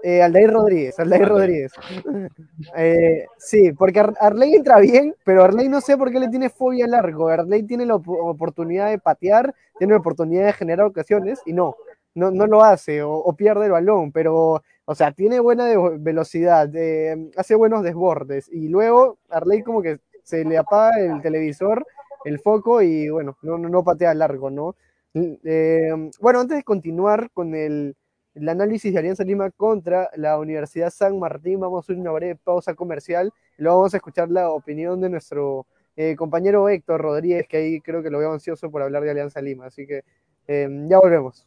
[0.03, 1.27] eh, Aldair Rodríguez, Aldair.
[1.29, 1.73] Rodríguez.
[2.77, 6.49] Eh, sí, porque Ar- Arley entra bien, pero Arley no sé por qué le tiene
[6.51, 7.29] fobia al largo.
[7.29, 11.77] Arley tiene la op- oportunidad de patear, tiene la oportunidad de generar ocasiones y no,
[12.15, 15.67] no, no lo hace o, o pierde el balón, pero, o sea, tiene buena
[15.99, 16.71] velocidad,
[17.37, 21.85] hace buenos desbordes y luego Arley como que se le apaga el televisor,
[22.25, 24.77] el foco y bueno, no, no, patea largo, ¿no?
[25.15, 27.97] Eh, bueno, antes de continuar con el,
[28.49, 32.75] análisis de Alianza Lima contra la Universidad San Martín, vamos a hacer una breve pausa
[32.75, 37.57] comercial y luego vamos a escuchar la opinión de nuestro eh, compañero Héctor Rodríguez, que
[37.57, 40.05] ahí creo que lo veo ansioso por hablar de Alianza Lima, así que
[40.47, 41.47] eh, ya volvemos.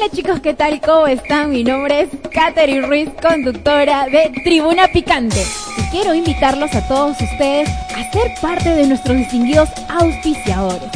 [0.00, 0.80] Hola chicos, ¿qué tal?
[0.80, 1.50] ¿Cómo están?
[1.50, 5.44] Mi nombre es Katherine Ruiz, conductora de Tribuna Picante.
[5.76, 10.88] Y quiero invitarlos a todos ustedes a ser parte de nuestros distinguidos auspiciadores.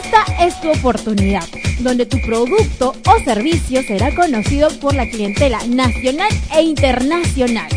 [0.00, 1.42] Esta es tu oportunidad,
[1.80, 7.68] donde tu producto o servicio será conocido por la clientela nacional e internacional.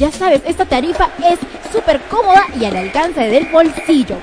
[0.00, 1.38] Ya sabes, esta tarifa es
[1.70, 4.16] súper cómoda y al alcance del bolsillo.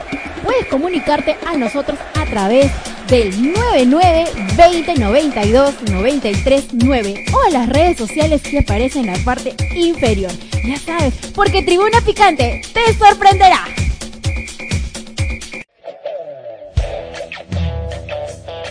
[0.43, 2.71] Puedes comunicarte a nosotros a través
[3.07, 4.25] del 99
[4.57, 10.31] 20 92 93 9 o a las redes sociales que aparecen en la parte inferior.
[10.65, 13.63] Ya sabes, porque Tribuna Picante te sorprenderá.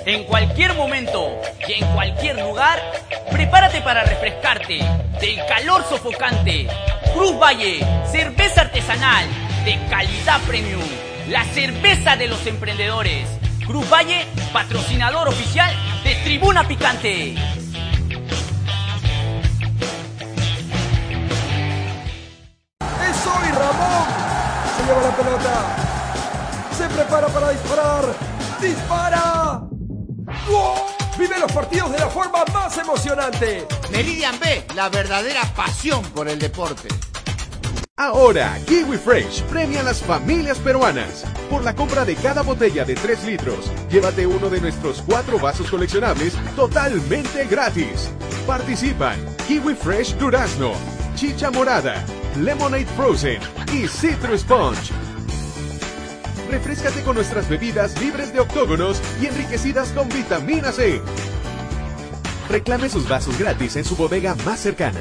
[0.06, 2.80] En cualquier momento y en cualquier lugar,
[3.28, 4.78] prepárate para refrescarte
[5.20, 6.68] del calor sofocante.
[7.12, 9.26] Cruz Valle, cerveza artesanal
[9.64, 10.84] de calidad premium,
[11.28, 13.28] la cerveza de los emprendedores.
[13.66, 17.32] Cruz Valle, patrocinador oficial de Tribuna Picante.
[22.80, 24.06] ¡Es hoy, Ramón!
[24.76, 25.76] Se lleva la pelota.
[26.78, 28.04] Se prepara para disparar.
[28.60, 29.65] ¡Dispara!
[31.18, 33.66] Vive los partidos de la forma más emocionante.
[33.90, 36.88] Meridian B, la verdadera pasión por el deporte.
[37.96, 41.24] Ahora, Kiwi Fresh premia a las familias peruanas.
[41.48, 45.70] Por la compra de cada botella de 3 litros, llévate uno de nuestros cuatro vasos
[45.70, 48.10] coleccionables totalmente gratis.
[48.46, 49.16] Participan
[49.48, 50.72] Kiwi Fresh Durazno,
[51.14, 52.04] Chicha Morada,
[52.36, 53.40] Lemonade Frozen
[53.72, 55.05] y Citrus Punch.
[56.50, 61.00] Refrescate con nuestras bebidas libres de octógonos y enriquecidas con vitamina C.
[62.48, 65.00] Reclame sus vasos gratis en su bodega más cercana.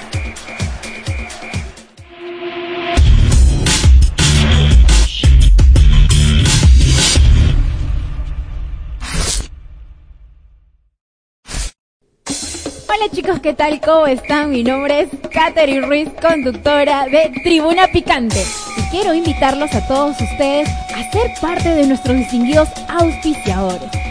[13.01, 13.81] Hola chicos, ¿qué tal?
[13.81, 14.51] ¿Cómo están?
[14.51, 18.45] Mi nombre es Katherine Ruiz, conductora de Tribuna Picante.
[18.77, 24.10] Y quiero invitarlos a todos ustedes a ser parte de nuestros distinguidos auspiciadores.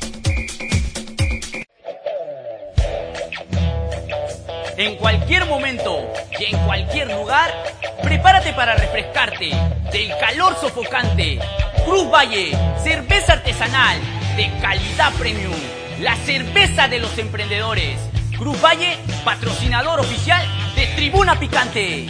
[4.77, 6.07] En cualquier momento
[6.39, 7.51] y en cualquier lugar,
[8.01, 9.51] prepárate para refrescarte
[9.91, 11.39] del calor sofocante.
[11.85, 13.99] Cruz Valle, cerveza artesanal
[14.35, 15.53] de calidad premium,
[15.99, 17.99] la cerveza de los emprendedores.
[18.37, 20.41] Cruz Valle, patrocinador oficial
[20.75, 22.07] de Tribuna Picante.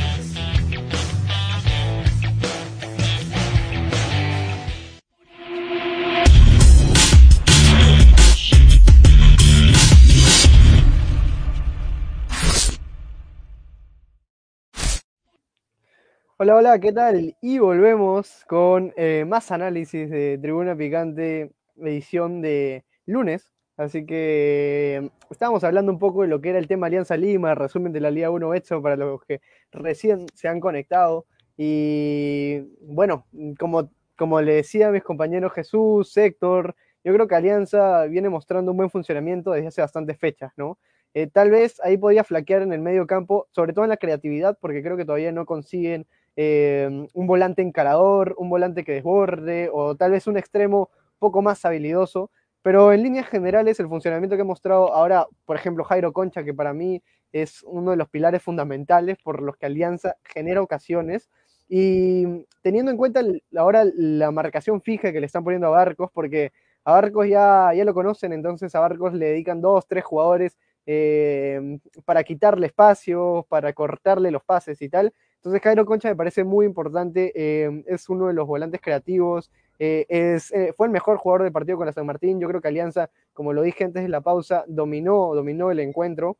[16.43, 17.37] Hola, hola, ¿qué tal?
[17.39, 23.53] Y volvemos con eh, más análisis de Tribuna Picante, edición de lunes.
[23.77, 27.93] Así que estábamos hablando un poco de lo que era el tema Alianza Lima, resumen
[27.93, 29.39] de la Liga 1 hecho para los que
[29.71, 31.27] recién se han conectado.
[31.57, 33.27] Y bueno,
[33.59, 38.71] como, como le decía a mis compañeros Jesús, Héctor, yo creo que Alianza viene mostrando
[38.71, 40.79] un buen funcionamiento desde hace bastantes fechas, ¿no?
[41.13, 44.57] Eh, tal vez ahí podía flaquear en el medio campo, sobre todo en la creatividad,
[44.59, 49.95] porque creo que todavía no consiguen eh, un volante encarador, un volante que desborde, o
[49.95, 50.89] tal vez un extremo
[51.19, 52.31] poco más habilidoso.
[52.61, 56.53] Pero en líneas generales, el funcionamiento que ha mostrado ahora, por ejemplo, Jairo Concha, que
[56.53, 61.29] para mí es uno de los pilares fundamentales por los que Alianza genera ocasiones,
[61.73, 62.25] y
[62.61, 63.23] teniendo en cuenta
[63.55, 66.51] ahora la marcación fija que le están poniendo a Barcos, porque
[66.83, 71.79] a Barcos ya, ya lo conocen, entonces a Barcos le dedican dos, tres jugadores eh,
[72.05, 75.13] para quitarle espacio, para cortarle los pases y tal.
[75.41, 79.49] Entonces Jairo Concha me parece muy importante, eh, es uno de los volantes creativos,
[79.79, 82.61] eh, es, eh, fue el mejor jugador del partido con la San Martín, yo creo
[82.61, 86.37] que Alianza, como lo dije antes de la pausa, dominó, dominó el encuentro,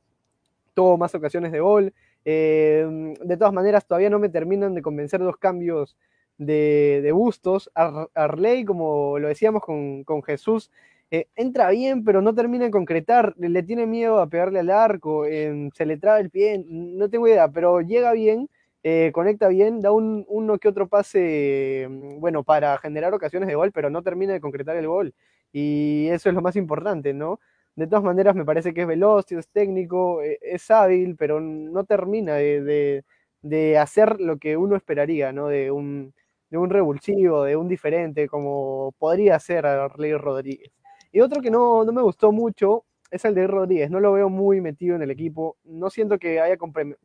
[0.76, 5.38] tuvo más ocasiones de gol, de todas maneras todavía no me terminan de convencer los
[5.38, 5.98] cambios
[6.38, 10.70] de, de Bustos, Arley, como lo decíamos con, con Jesús,
[11.10, 15.86] entra bien, pero no termina de concretar, le, tiene miedo a pegarle al arco, se
[15.88, 18.48] le traba el pie, no tengo idea, pero llega bien,
[18.84, 23.56] eh, conecta bien, da un, uno que otro pase, mm, bueno, para generar ocasiones de
[23.56, 25.14] gol, pero no termina de concretar el gol.
[25.54, 27.40] Y eso es lo más importante, ¿no?
[27.76, 31.84] De todas maneras, me parece que es veloz, es técnico, eh, es hábil, pero no
[31.86, 33.04] termina de,
[33.42, 35.48] de, hacer lo que uno esperaría, ¿no?
[35.48, 36.14] De un,
[36.50, 40.72] de un revulsivo, de un diferente, como podría ser Arley Rodríguez.
[41.12, 43.92] Y otro que no, no me gustó mucho es el de Rodríguez.
[43.92, 45.58] No lo veo muy metido en el equipo.
[45.66, 46.58] No siento que haya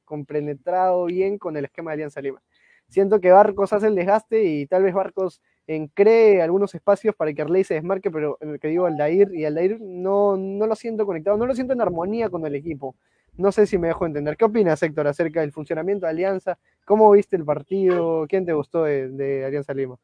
[0.04, 2.40] compenetrado bien con el esquema de Alianza Lima.
[2.88, 7.32] Siento que Barcos hace el desgaste y tal vez Barcos en, cree algunos espacios para
[7.32, 11.36] que Arley se desmarque, pero que digo Aldair y Aldair no, no lo siento conectado,
[11.36, 12.94] no lo siento en armonía con el equipo.
[13.36, 14.36] No sé si me dejo entender.
[14.36, 16.58] ¿Qué opinas, Héctor, acerca del funcionamiento de Alianza?
[16.86, 18.26] ¿Cómo viste el partido?
[18.28, 19.98] ¿Quién te gustó de Alianza Lima?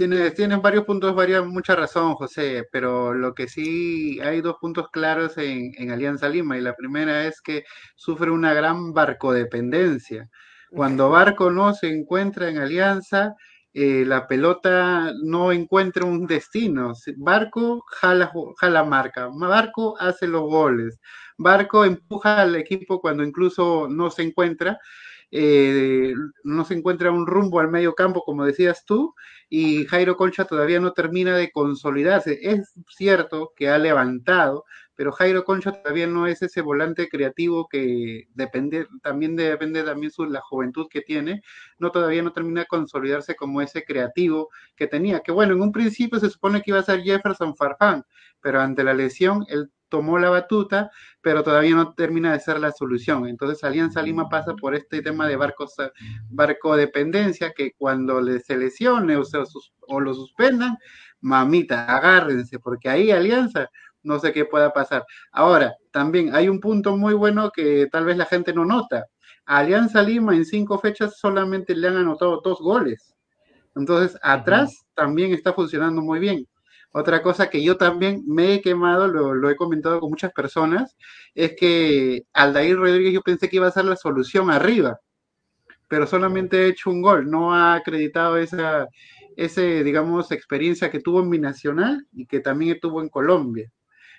[0.00, 4.88] Tienes, tienes varios puntos, varias, mucha razón, José, pero lo que sí hay dos puntos
[4.90, 7.64] claros en, en Alianza Lima, y la primera es que
[7.96, 10.30] sufre una gran barcodependencia.
[10.70, 13.34] Cuando Barco no se encuentra en Alianza,
[13.74, 16.94] eh, la pelota no encuentra un destino.
[17.18, 20.98] Barco jala, jala marca, Barco hace los goles,
[21.36, 24.78] Barco empuja al equipo cuando incluso no se encuentra
[25.32, 26.12] eh,
[26.44, 29.14] no se encuentra un rumbo al medio campo, como decías tú,
[29.48, 32.38] y Jairo Concha todavía no termina de consolidarse.
[32.42, 34.64] Es cierto que ha levantado,
[34.94, 40.28] pero Jairo Concha todavía no es ese volante creativo que depende, también depende también de
[40.28, 41.42] la juventud que tiene,
[41.78, 45.72] no todavía no termina de consolidarse como ese creativo que tenía, que bueno, en un
[45.72, 48.04] principio se supone que iba a ser Jefferson Farfán,
[48.40, 52.72] pero ante la lesión él tomó la batuta, pero todavía no termina de ser la
[52.72, 53.26] solución.
[53.26, 55.74] Entonces Alianza Lima pasa por este tema de barcos,
[56.30, 59.22] barco dependencia, que cuando le se lesione o,
[59.88, 60.78] o lo suspendan,
[61.20, 63.68] mamita, agárrense, porque ahí Alianza
[64.02, 65.04] no sé qué pueda pasar.
[65.32, 69.06] Ahora, también hay un punto muy bueno que tal vez la gente no nota.
[69.46, 73.14] A Alianza Lima en cinco fechas solamente le han anotado dos goles.
[73.76, 76.46] Entonces, atrás también está funcionando muy bien.
[76.92, 80.96] Otra cosa que yo también me he quemado, lo, he comentado con muchas personas,
[81.34, 85.00] es que Aldair Rodríguez yo pensé que iba a ser la solución arriba,
[85.88, 88.88] pero solamente ha hecho un gol, no ha acreditado esa,
[89.36, 93.72] ese, digamos, experiencia que tuvo en Binacional y que también tuvo en Colombia.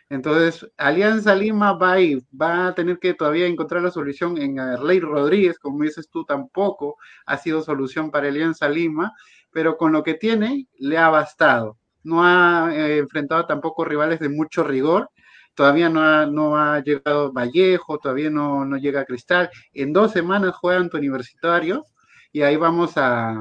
[0.09, 1.99] Entonces, Alianza Lima va a,
[2.39, 6.97] va a tener que todavía encontrar la solución en Arley Rodríguez, como dices tú, tampoco
[7.25, 9.13] ha sido solución para Alianza Lima,
[9.51, 11.77] pero con lo que tiene le ha bastado.
[12.03, 15.09] No ha eh, enfrentado tampoco rivales de mucho rigor,
[15.53, 19.49] todavía no ha, no ha llegado Vallejo, todavía no, no llega Cristal.
[19.73, 21.85] En dos semanas juegan tu universitario
[22.31, 23.35] y ahí vamos a,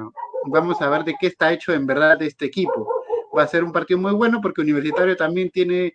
[0.47, 2.89] vamos a ver de qué está hecho en verdad este equipo
[3.37, 5.95] va a ser un partido muy bueno porque Universitario también tiene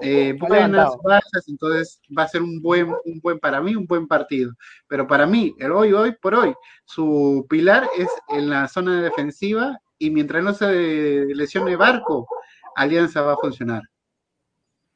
[0.00, 4.06] eh, buenas bajas, entonces va a ser un buen, un buen, para mí, un buen
[4.06, 4.52] partido.
[4.88, 9.80] Pero para mí, el hoy, hoy por hoy, su pilar es en la zona defensiva
[9.98, 12.26] y mientras no se lesione Barco,
[12.74, 13.82] Alianza va a funcionar.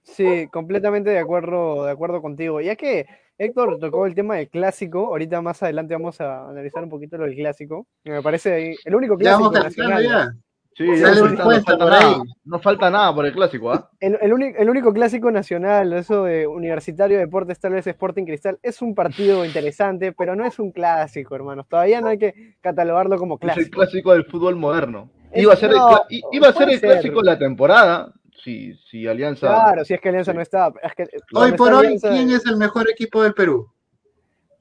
[0.03, 2.61] Sí, completamente de acuerdo, de acuerdo contigo.
[2.61, 3.07] Ya que
[3.39, 7.25] Héctor tocó el tema del clásico, ahorita más adelante vamos a analizar un poquito lo
[7.25, 7.87] del clásico.
[8.05, 10.37] Me parece el único clásico nacional.
[10.77, 10.87] Sí,
[12.45, 13.91] no, falta, nada, por el clásico, ¿ah?
[14.01, 19.45] El, único, clásico nacional, eso de Universitario Deportes, tal vez Sporting Cristal, es un partido
[19.45, 21.67] interesante, pero no es un clásico, hermanos.
[21.69, 23.61] Todavía no hay que catalogarlo como clásico.
[23.61, 25.11] Es el clásico del fútbol moderno.
[25.35, 29.49] Iba a ser el, iba a ser el clásico de la temporada, si, si Alianza.
[29.49, 30.73] Claro, si es que Alianza no está.
[31.35, 33.71] hoy por hoy, ¿quién es el mejor equipo del Perú?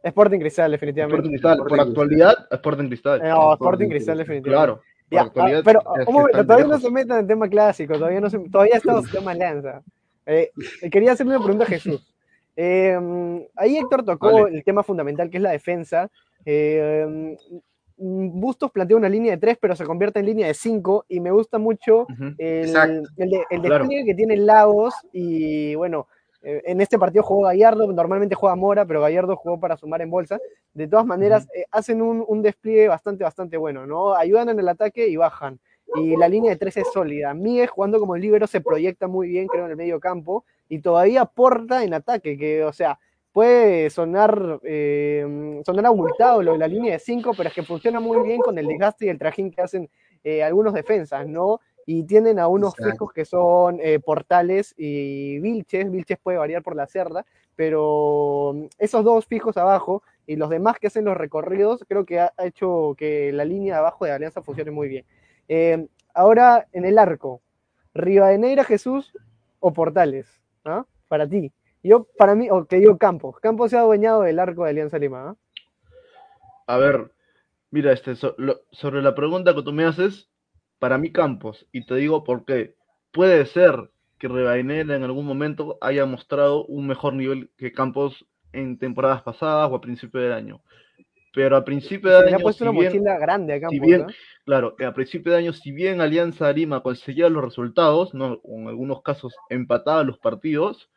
[0.03, 1.15] Sporting Cristal, definitivamente.
[1.15, 3.21] Sporting Cristal, por actualidad, Sporting Cristal.
[3.21, 4.49] No, Sporting Cristal, definitivamente.
[4.49, 4.81] Claro.
[5.11, 8.37] Ya, ah, pero un momento, todavía no se metan en tema clásico, todavía, no se,
[8.39, 9.81] todavía estamos en tema alianza.
[10.25, 10.51] Eh,
[10.91, 12.13] quería hacerle una pregunta a Jesús.
[12.55, 16.09] Eh, ahí Héctor tocó el tema fundamental que es la defensa.
[16.45, 17.35] Eh,
[18.01, 21.31] Bustos plantea una línea de tres, pero se convierte en línea de cinco, y me
[21.31, 22.73] gusta mucho el,
[23.17, 26.07] el, el, despliegue que tiene Lagos y bueno,
[26.41, 30.09] eh, en este partido jugó Gallardo, normalmente juega Mora, pero Gallardo jugó para sumar en
[30.09, 30.39] bolsa.
[30.73, 34.15] De todas maneras, eh, hacen un, despliegue bastante, bastante bueno, ¿no?
[34.15, 35.59] Ayudan en el ataque y bajan.
[35.95, 37.33] Y la línea de tres es sólida.
[37.33, 41.21] Miguel jugando como libero se proyecta muy bien, creo, en el medio campo y todavía
[41.21, 42.99] aporta en ataque, que, o sea,
[43.33, 47.99] puede sonar, eh, sonar abultado lo de la línea de cinco, pero es que funciona
[47.99, 49.89] muy bien con el desgaste y el trajín que hacen
[50.43, 51.59] algunos defensas, ¿no?
[51.91, 55.89] Y tienen a unos fijos que son eh, Portales y Vilches.
[55.89, 57.25] Vilches puede variar por la cerda,
[57.55, 62.19] pero mm, esos dos fijos abajo y los demás que hacen los recorridos, creo que
[62.19, 65.05] ha, hecho que la línea de abajo de Alianza funcione muy bien.
[65.47, 67.41] Eh, ahora en el arco,
[67.95, 69.11] Rivadeneira, Jesús
[69.59, 70.27] o Portales,
[70.65, 70.85] ¿ah?
[71.07, 71.51] Para ti.
[71.81, 73.39] Yo, para mí, o que digo Campos.
[73.39, 75.29] Campos se ha adueñado del arco de Alianza Lima.
[75.31, 75.35] ¿ah?
[76.67, 77.11] A ver,
[77.71, 80.29] mira, este, sobre la pregunta que tú me haces,
[80.79, 82.75] para mí Campos, y te digo por qué.
[83.11, 88.77] Puede ser que Rebainel en algún momento haya mostrado un mejor nivel que Campos en
[88.77, 90.61] temporadas pasadas o a principio del año.
[91.33, 92.37] Pero a principio de año.
[92.37, 93.79] ha puesto una mochila grande a Campos.
[93.79, 94.07] bien,
[94.45, 98.41] Claro, a principio de año, si bien Alianza Lima conseguía los resultados, ¿no?
[98.43, 100.89] en algunos casos empataba los partidos,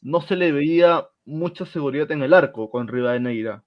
[0.00, 3.62] no se le veía mucha seguridad en el arco con Rivadeneira.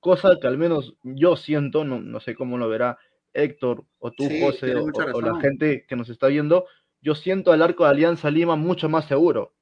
[0.00, 2.98] Cosa que al menos yo siento, no, no sé cómo lo verá
[3.34, 6.66] Héctor, o tú, José, o, la gente que nos está viendo,
[7.02, 9.52] yo siento al arco de Alianza Lima mucho más seguro,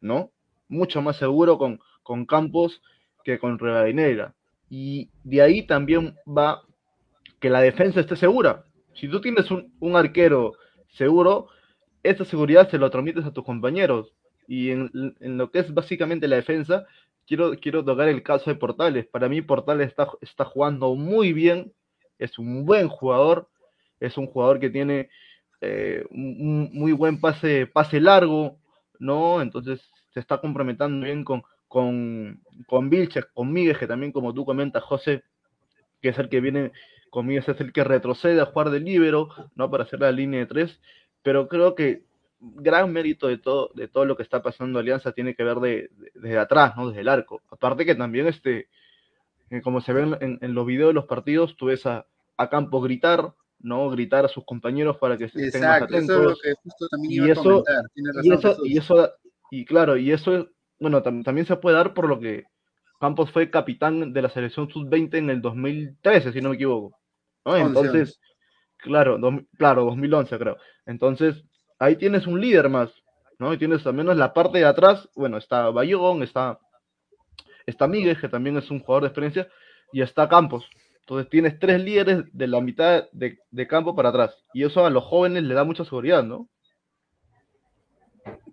[0.00, 0.30] ¿no?
[0.68, 2.80] Mucho más seguro con, con Campos
[3.24, 4.34] que con Rivadeneira.
[4.70, 6.62] Y de ahí también va
[7.40, 8.64] que la defensa esté segura.
[8.94, 10.52] Si tú tienes un, un arquero
[10.88, 11.48] seguro,
[12.02, 14.14] esa seguridad se lo transmites a tus compañeros.
[14.46, 14.90] Y en,
[15.20, 16.86] en, lo que es básicamente la defensa,
[17.26, 19.06] quiero, quiero tocar el caso de Portales.
[19.06, 21.72] Para mí, Portales está, está jugando muy bien
[22.20, 23.48] es un buen jugador,
[23.98, 25.10] es un jugador que tiene
[25.60, 28.58] eh, un, muy buen pase, pase largo,
[28.98, 29.42] ¿no?
[29.42, 34.44] Entonces se está comprometando bien con, con, con Vilches, con Miguel, que también como tú
[34.44, 35.24] comentas, José,
[36.00, 36.72] que es el que viene
[37.10, 39.70] con Miguel, es el que retrocede a jugar de libero, ¿no?
[39.70, 40.80] Para hacer la línea de tres,
[41.22, 42.04] pero creo que
[42.40, 45.90] gran mérito de todo, de todo lo que está pasando Alianza tiene que ver de,
[46.14, 46.88] desde atrás, ¿no?
[46.88, 47.42] Desde el arco.
[47.50, 48.68] Aparte que también este,
[49.62, 53.34] como se ve en, los videos de los partidos, tú ves a, a Campos gritar,
[53.58, 53.90] ¿no?
[53.90, 56.02] Gritar a sus compañeros para que estén más atentos.
[56.08, 57.64] Eso es lo que justo también iba y, eso,
[58.22, 59.12] y, eso, y eso
[59.50, 60.46] Y claro, y eso es,
[60.78, 62.44] bueno, tam- también se puede dar por lo que
[63.00, 66.96] Campos fue capitán de la selección sub-20 en el 2013, si no me equivoco.
[67.44, 67.52] ¿no?
[67.52, 68.20] 11, Entonces,
[68.76, 69.18] claro,
[69.56, 70.58] claro, 2011 creo.
[70.86, 71.42] Entonces,
[71.78, 72.92] ahí tienes un líder más,
[73.38, 73.52] ¿no?
[73.52, 76.58] Y tienes al menos la parte de atrás, bueno, está Bayón, está,
[77.66, 79.48] está Miguel, que también es un jugador de experiencia,
[79.92, 80.68] y está Campos.
[81.00, 84.44] Entonces tienes tres líderes de la mitad de, de campo para atrás.
[84.54, 86.48] Y eso a los jóvenes le da mucha seguridad, ¿no?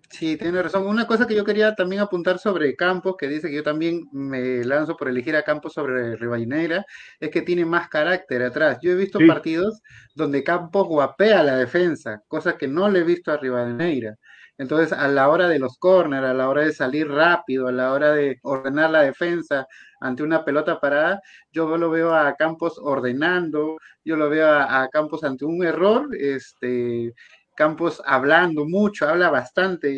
[0.10, 0.86] Sí, tiene razón.
[0.88, 4.64] Una cosa que yo quería también apuntar sobre Campos, que dice que yo también me
[4.64, 6.86] lanzo por elegir a Campos sobre Rivadeneira,
[7.20, 8.80] es que tiene más carácter atrás.
[8.82, 9.26] Yo he visto Sí.
[9.26, 9.82] partidos
[10.16, 14.16] donde Campos guapea la defensa, cosa que no le he visto a Rivadeneira.
[14.58, 17.92] Entonces, a la hora de los córner, a la hora de salir rápido, a la
[17.94, 19.68] hora de ordenar la defensa
[20.02, 24.88] ante una pelota parada, yo lo veo a Campos ordenando, yo lo veo a, a
[24.90, 27.14] Campos ante un error, este,
[27.56, 29.90] Campos hablando mucho, habla bastante,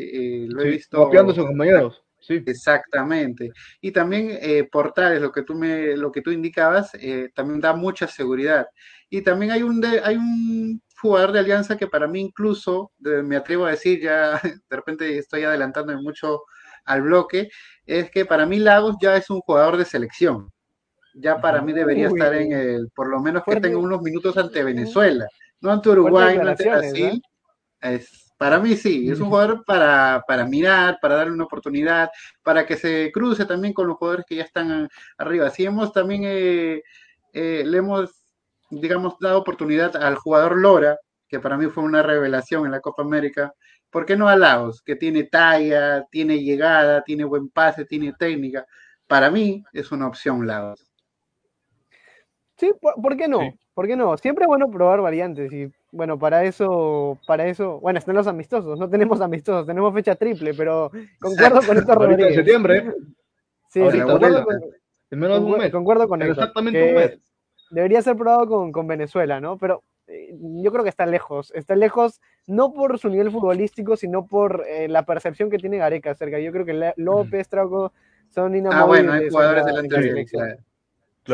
[0.43, 0.99] eh, lo he Sí, visto.
[1.01, 2.03] copiando a sus compañeros.
[2.29, 2.43] Sí.
[2.45, 3.51] Exactamente.
[3.81, 7.73] Y también eh, Portales, lo que tú me, lo que tú indicabas, eh, también da
[7.73, 8.67] mucha seguridad.
[9.09, 13.23] Y también hay un de, hay un jugador de Alianza que para mí incluso, de-
[13.23, 16.43] me atrevo a decir, ya de repente estoy adelantándome mucho
[16.85, 17.49] al bloque,
[17.85, 20.51] es que para mí Lagos ya es un jugador de selección.
[21.15, 22.19] Ya para mí debería Uy.
[22.19, 25.25] estar en el, por lo menos que tenga unos minutos ante Venezuela,
[25.61, 27.21] no ante Uruguay, no ante Brasil.
[27.81, 32.09] Es, para mí sí, es un jugador para, para mirar, para darle una oportunidad,
[32.41, 34.87] para que se cruce también con los jugadores que ya están
[35.17, 35.47] arriba.
[35.47, 36.81] Así hemos también, eh,
[37.33, 38.23] eh, le hemos,
[38.69, 43.03] digamos, dado oportunidad al jugador Lora, que para mí fue una revelación en la Copa
[43.03, 43.53] América.
[43.89, 48.65] ¿Por qué no a Laos, que tiene talla, tiene llegada, tiene buen pase, tiene técnica?
[49.05, 50.89] Para mí es una opción Laos.
[52.55, 53.41] Sí, ¿por, por qué no?
[53.41, 53.59] Sí.
[53.73, 54.17] ¿Por qué no?
[54.17, 58.77] Siempre es bueno probar variantes y bueno, para eso, para eso, bueno, están los amistosos,
[58.79, 62.35] no tenemos amistosos, tenemos fecha triple, pero concuerdo con esto, Ahorita en Rodríguez.
[62.35, 62.93] septiembre,
[63.71, 64.55] Sí, sí, concuerdo con,
[65.11, 65.71] en menos de un mes.
[65.71, 67.19] concuerdo con Héctor, exactamente un mes.
[67.71, 69.57] Debería ser probado con, con Venezuela, ¿no?
[69.59, 70.33] Pero eh,
[70.63, 74.87] yo creo que está lejos, está lejos no por su nivel futbolístico, sino por eh,
[74.87, 76.39] la percepción que tiene Gareca acerca.
[76.39, 77.93] Yo creo que López, Trauco
[78.29, 78.81] son inamovibles.
[78.81, 80.57] Ah, bueno, hay jugadores la- en la de él, selección.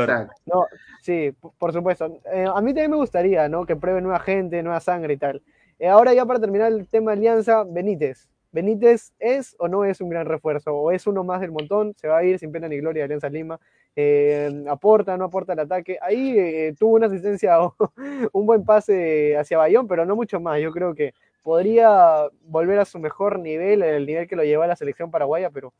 [0.04, 0.30] Claro.
[0.46, 0.66] No,
[1.02, 2.20] sí, por supuesto.
[2.32, 3.66] Eh, a mí también me gustaría, ¿no?
[3.66, 5.41] Que pruebe nueva gente, nueva sangre y tal.
[5.80, 8.30] Eh, ahora ya para terminar el tema de Alianza, Benítez.
[8.52, 10.74] ¿Benítez es o no es un gran refuerzo?
[10.74, 11.93] ¿O es uno más del montón?
[11.98, 13.60] ¿Se va a ir sin pena ni gloria de Alianza Lima?
[13.96, 15.98] Eh, ¿Aporta, no aporta el ataque?
[16.02, 17.76] Ahí tuvo una asistencia o
[18.32, 20.62] un buen pase hacia Bayón, pero no mucho más.
[20.62, 24.68] Yo creo que podría volver a su mejor nivel, el nivel que lo llevó a
[24.68, 25.74] la selección paraguaya, pero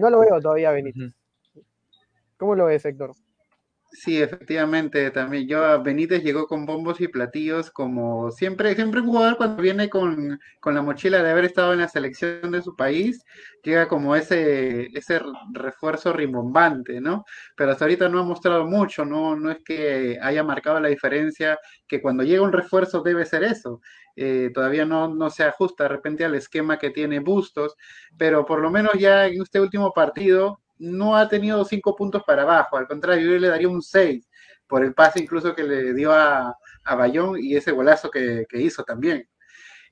[0.00, 1.12] no lo veo todavía Benítez.
[2.38, 3.12] ¿Cómo lo ves, Héctor?
[3.92, 9.06] Sí, efectivamente, también yo a Benítez llegó con bombos y platillos como siempre, siempre un
[9.06, 12.76] jugador cuando viene con, con la mochila de haber estado en la selección de su
[12.76, 13.24] país,
[13.62, 15.20] llega como ese, ese
[15.52, 17.24] refuerzo rimbombante, ¿no?
[17.56, 21.58] Pero hasta ahorita no ha mostrado mucho, no, no es que haya marcado la diferencia
[21.88, 23.80] que cuando llega un refuerzo debe ser eso.
[24.16, 27.76] Eh, todavía no, no se ajusta de repente al esquema que tiene Bustos,
[28.18, 32.42] pero por lo menos ya en este último partido no ha tenido cinco puntos para
[32.42, 34.28] abajo, al contrario, yo le daría un 6
[34.66, 38.60] por el pase incluso que le dio a, a Bayón y ese golazo que, que
[38.60, 39.28] hizo también.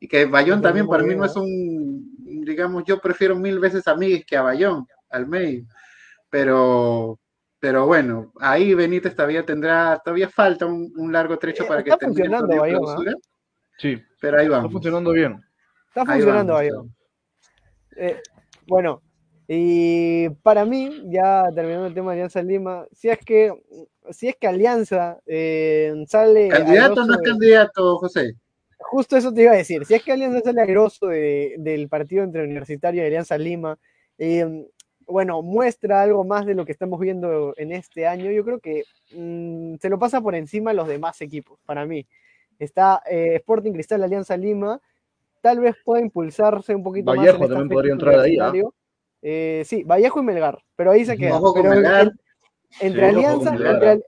[0.00, 2.12] Y que Bayón también para mí no es un,
[2.44, 5.64] digamos, yo prefiero mil veces a Miguel que a Bayón, al medio.
[6.28, 7.18] Pero,
[7.60, 11.90] pero bueno, ahí Benítez todavía tendrá, todavía falta un, un largo trecho Eh, para que
[11.90, 13.12] está el funcionando Bayón, clausura,
[13.78, 14.72] Sí, pero ahí está vamos.
[14.72, 15.40] funcionando bien.
[15.88, 16.54] Está funcionando.
[16.54, 16.94] Bayón.
[17.96, 18.20] Eh,
[18.66, 19.00] bueno,
[19.46, 23.52] y para mí, ya terminando el tema de Alianza Lima, si es que,
[24.10, 28.34] si es que Alianza eh, sale ¿Candidato o no es de- candidato, José?
[28.78, 32.22] justo eso te iba a decir, si es que Alianza sale airoso de- del partido
[32.24, 33.78] entre Universitario y Alianza Lima,
[34.18, 34.66] eh,
[35.06, 38.84] bueno, muestra algo más de lo que estamos viendo en este año, yo creo que
[39.14, 42.06] mm, se lo pasa por encima a los demás equipos, para mí.
[42.58, 44.80] Está eh, Sporting Cristal Alianza Lima,
[45.42, 47.18] tal vez pueda impulsarse un poquito más.
[47.18, 48.52] Vallejo en esta también podría entrar ahí, ¿ah?
[49.26, 51.36] Eh, sí, Vallejo y Melgar, pero ahí se queda.
[51.36, 52.02] Ojo con Pero Melgar.
[52.02, 53.88] en- entre Sí, ojo con Alianza, Melgar, entre.
[53.88, 54.04] Al-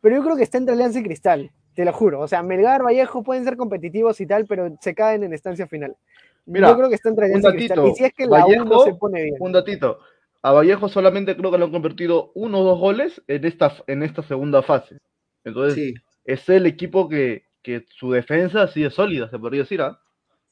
[0.00, 2.20] pero yo creo que está entre Alianza y Cristal, te lo juro.
[2.20, 5.94] O sea, Melgar, Vallejo pueden ser competitivos y tal, pero se caen en estancia final.
[6.46, 7.86] Mira, yo creo que está entre Alianza y Cristal.
[7.88, 9.36] Y si es que la U no Vallejo, se pone bien.
[9.38, 9.98] un datito.
[10.42, 14.02] A Vallejo solamente creo que le han convertido uno o dos goles en esta, en
[14.02, 14.98] esta segunda fase.
[15.44, 15.94] Entonces, Sí.
[16.24, 19.98] es el equipo que, que su defensa sí es sólida, se podría decir, ¿ah?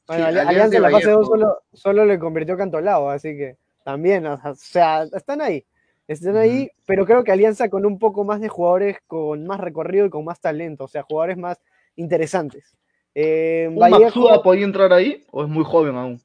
[0.06, 1.46] Bueno, Sí, Alianza en la fase 2 Vallejo.
[1.46, 5.64] solo, solo le convirtió Cantolao, así que también, o sea, están ahí.
[6.08, 10.06] Están ahí, pero creo que Alianza con un poco más de jugadores con más recorrido
[10.06, 11.58] y con más talento, o sea, jugadores más
[11.96, 12.76] interesantes.
[13.14, 16.20] Eh, ¿Un Vallejo, Maxúa podía entrar ahí o es muy joven aún?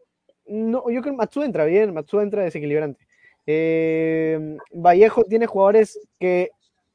[0.47, 3.05] no, yo creo que Matsu entra bien, Matsu entra desequilibrante.
[3.45, 6.51] Eh, Vallejo tiene jugadores que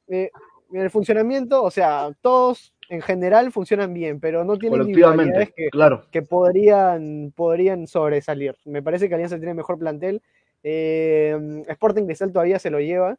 [0.08, 0.30] eh,
[0.72, 5.68] en el funcionamiento, o sea, todos en general funcionan bien, pero no tienen individualidades que,
[5.70, 6.04] claro.
[6.10, 8.54] que podrían, podrían sobresalir.
[8.64, 10.22] Me parece que Alianza tiene mejor plantel.
[10.62, 13.18] Eh, Sporting Cristal todavía se lo lleva,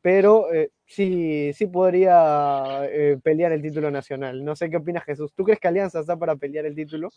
[0.00, 4.44] pero eh, sí, sí podría eh, pelear el título nacional.
[4.44, 5.32] No sé qué opinas, Jesús.
[5.34, 7.08] ¿Tú crees que Alianza está para pelear el título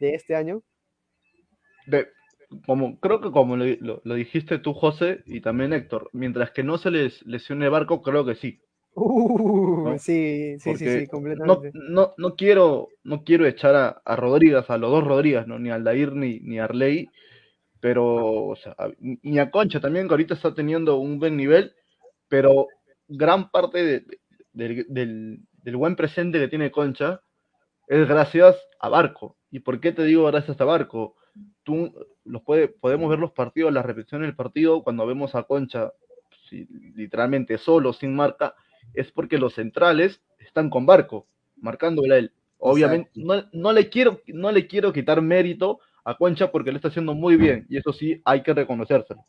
[0.00, 0.62] de este año?
[1.86, 2.08] De,
[2.66, 6.78] como, creo que como lo, lo, dijiste tú, José, y también Héctor, mientras que no
[6.78, 8.60] se les lesione el barco, creo que sí.
[8.94, 9.98] Uh, ¿no?
[9.98, 11.70] Sí, sí, sí, sí, completamente.
[11.74, 15.58] No, no, no, quiero, no quiero echar a, a Rodríguez, a los dos Rodríguez, ¿no?
[15.58, 17.08] ni a Aldair ni, ni a Arley,
[17.80, 21.74] pero, o sea, ni a Concha también, que ahorita está teniendo un buen nivel,
[22.28, 22.68] pero
[23.08, 24.18] gran parte de,
[24.52, 27.22] de, del, del, buen presente que tiene Concha
[27.88, 29.36] es gracias a Barco.
[29.50, 31.16] ¿Y por qué te digo gracias a Barco?
[31.64, 31.92] Tú
[32.24, 35.92] los puede, podemos ver los partidos, las repeticiones del partido, cuando vemos a Concha
[36.50, 38.54] literalmente solo, sin marca,
[38.94, 41.26] es porque los centrales están con Barco,
[41.56, 42.32] marcándole a él.
[42.58, 46.88] Obviamente, no, no, le quiero, no le quiero quitar mérito a Concha porque lo está
[46.88, 49.24] haciendo muy bien, y eso sí hay que reconocérselo.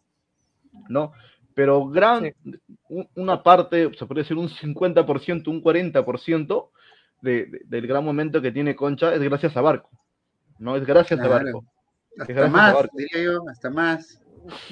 [0.90, 1.14] ¿No?
[1.54, 3.08] Pero gran, sí.
[3.16, 6.70] una parte, se puede decir un 50%, un 40%
[7.22, 9.90] de, de, del gran momento que tiene Concha es gracias a Barco.
[10.60, 11.36] No es gracias claro.
[11.36, 11.66] a Barco.
[12.20, 12.98] Hasta gracias más, a Barco.
[12.98, 14.22] diría yo, hasta más.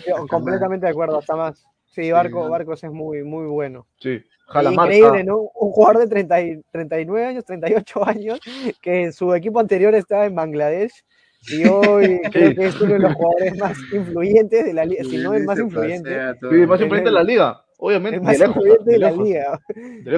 [0.07, 0.89] Yo, hasta completamente más.
[0.89, 1.65] de acuerdo, hasta más.
[1.87, 3.87] Sí, Barco, sí, Barcos es muy, muy bueno.
[3.99, 5.37] Sí, Jala Increíble, ¿no?
[5.37, 8.39] Un jugador de 30 y, 39 años, 38 años,
[8.81, 11.03] que su equipo anterior estaba en Bangladesh
[11.47, 15.17] y hoy creo que es uno de los jugadores más influyentes de la liga, si
[15.17, 16.09] no el más influyente.
[16.41, 18.17] Sí, el más influyente de la liga, obviamente.
[18.17, 19.25] El más de lejos, influyente de, de la lejos.
[19.25, 19.59] liga,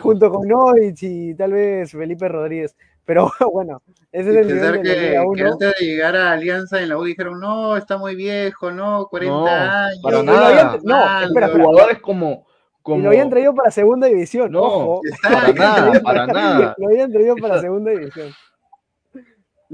[0.01, 2.75] junto con Novich y tal vez Felipe Rodríguez.
[3.05, 5.33] Pero bueno, ese es el nivel que, de la Liga 1.
[5.33, 9.07] que antes de llegar a Alianza en la U dijeron, no, está muy viejo, no,
[9.07, 9.99] 40 no, años.
[10.01, 10.79] Para nada.
[10.83, 12.45] No, espera, jugadores como,
[12.81, 12.99] como...
[12.99, 15.01] Y lo habían traído para segunda división, no, ojo.
[15.21, 16.75] Para nada, para nada.
[16.77, 18.31] Lo habían traído para segunda división.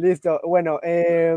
[0.01, 1.35] Listo, bueno, eh,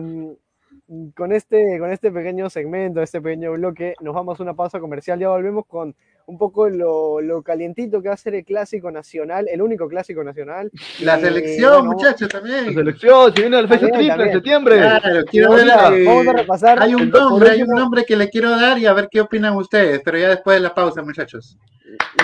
[1.16, 5.18] con, este, con este pequeño segmento, este pequeño bloque, nos vamos a una pausa comercial,
[5.18, 5.94] ya volvemos con
[6.26, 10.22] un poco lo, lo calientito que va a ser el clásico nacional, el único clásico
[10.22, 10.70] nacional.
[11.00, 12.66] La selección, bueno, muchachos, también.
[12.66, 14.28] La selección, si viene la fecha triple también.
[14.28, 14.76] en septiembre.
[14.76, 18.14] Claro, quiero ver, eh, vamos a repasar hay un el- nombre, hay un nombre que
[18.16, 21.02] le quiero dar y a ver qué opinan ustedes, pero ya después de la pausa,
[21.02, 21.56] muchachos.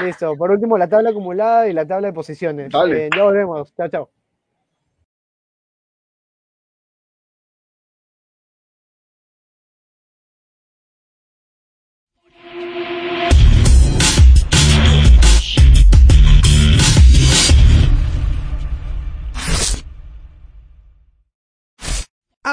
[0.04, 2.70] Listo, por último la tabla acumulada y la tabla de posiciones.
[2.70, 3.06] Dale.
[3.06, 4.10] Eh, ya volvemos, chao, chao.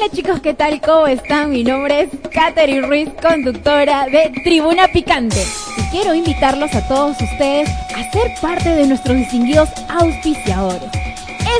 [0.00, 0.80] Hola chicos, ¿qué tal?
[0.80, 1.50] ¿Cómo están?
[1.50, 5.44] Mi nombre es Katherine Ruiz, conductora de Tribuna Picante.
[5.76, 10.88] Y quiero invitarlos a todos ustedes a ser parte de nuestros distinguidos auspiciadores.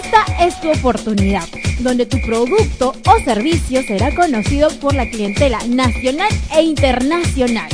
[0.01, 1.43] Esta es tu oportunidad,
[1.81, 7.69] donde tu producto o servicio será conocido por la clientela nacional e internacional.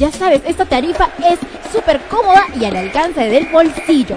[0.00, 1.38] Ya sabes, esta tarifa es
[1.72, 4.16] súper cómoda y al alcance del bolsillo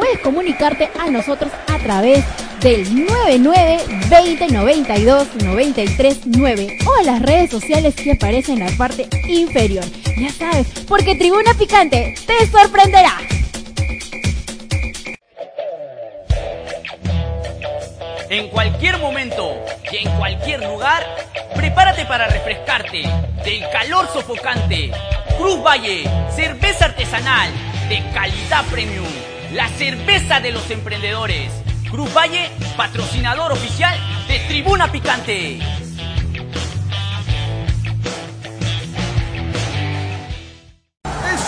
[0.00, 2.24] puedes comunicarte a nosotros a través
[2.62, 8.76] del 99 20 92 93 9 o a las redes sociales que aparecen en la
[8.78, 9.84] parte inferior.
[10.18, 13.18] Ya sabes, porque Tribuna Picante te sorprenderá.
[18.30, 19.56] En cualquier momento
[19.92, 21.04] y en cualquier lugar,
[21.54, 23.02] prepárate para refrescarte
[23.44, 24.92] del calor sofocante.
[25.36, 27.50] Cruz Valle, cerveza artesanal
[27.88, 31.50] de calidad premium la cerveza de los emprendedores.
[31.90, 33.98] Cruz Valle, patrocinador oficial
[34.28, 35.56] de Tribuna Picante.
[35.56, 35.62] ¡Es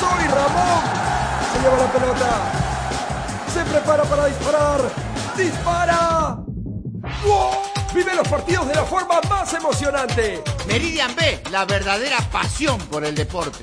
[0.02, 0.82] hoy Ramón!
[1.52, 2.52] Se lleva la pelota.
[3.54, 4.80] Se prepara para disparar.
[5.36, 6.38] ¡Dispara!
[7.24, 7.56] ¡Gol!
[7.94, 10.42] Vive los partidos de la forma más emocionante.
[10.66, 13.62] Meridian B, la verdadera pasión por el deporte.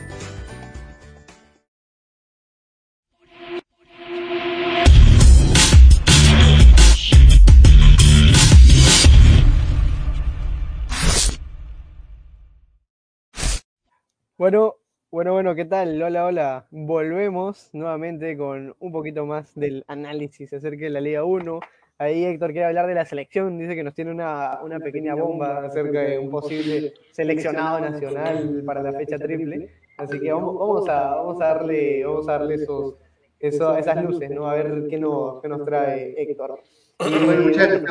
[14.41, 14.77] Bueno,
[15.11, 16.01] bueno, bueno, ¿qué tal?
[16.01, 16.65] Hola, hola.
[16.71, 21.59] Volvemos nuevamente con un poquito más del análisis acerca de la Liga 1.
[21.99, 25.63] Ahí Héctor quiere hablar de la selección, dice que nos tiene una, una pequeña bomba
[25.63, 29.69] acerca de un posible seleccionado nacional para la fecha triple.
[29.99, 32.95] Así que vamos, vamos, a, vamos a darle, vamos a darle esos,
[33.39, 34.47] eso- esas luces, ¿no?
[34.49, 36.61] A ver qué nos, qué nos trae Héctor.
[36.99, 37.83] Y, Bueno, muchachos,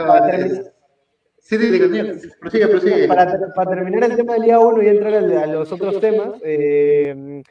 [1.48, 3.08] para terminar- Sí, sí, Daniel, prosigue, prosigue.
[3.08, 6.34] para, ter- para terminar el tema de Liga 1 y entrar a los otros temas,
[6.44, 7.42] eh,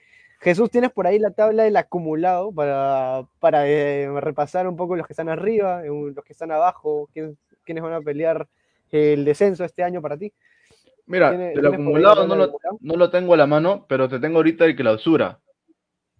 [0.42, 5.06] Jesús, ¿tienes por ahí la tabla del acumulado para, para eh, repasar un poco los
[5.06, 8.48] que están arriba, eh, los que están abajo, quién- quiénes van a pelear
[8.92, 10.32] el descenso este año para ti?
[11.08, 12.78] Mira, ¿Tiene- el acumulado la no lo, del acumulado?
[12.82, 15.40] no lo tengo a la mano, pero te tengo ahorita el clausura.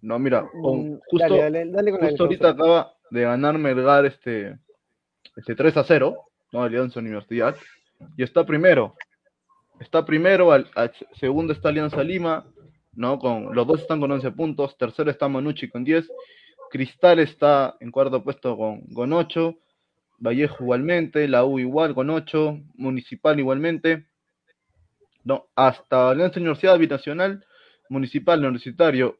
[0.02, 3.56] No, mira, con- Mm, justo, dale, dale, dale con el justo ahorita acaba de ganar
[3.58, 4.58] Melgar este,
[5.36, 6.62] este 3 a 0, ¿no?
[6.62, 7.56] Alianza Universidad,
[8.16, 8.94] y está primero.
[9.80, 10.70] Está primero, al,
[11.14, 12.46] segundo está Alianza Lima,
[12.92, 13.18] ¿no?
[13.18, 16.06] Con, los dos están con 11 puntos, tercero está Manucci con 10,
[16.70, 19.56] Cristal está en cuarto puesto con, con 8,
[20.18, 24.06] Vallejo igualmente, la U igual con 8, Municipal igualmente,
[25.24, 27.44] no, hasta Alianza Universidad Binacional,
[27.88, 29.18] Municipal, Universitario,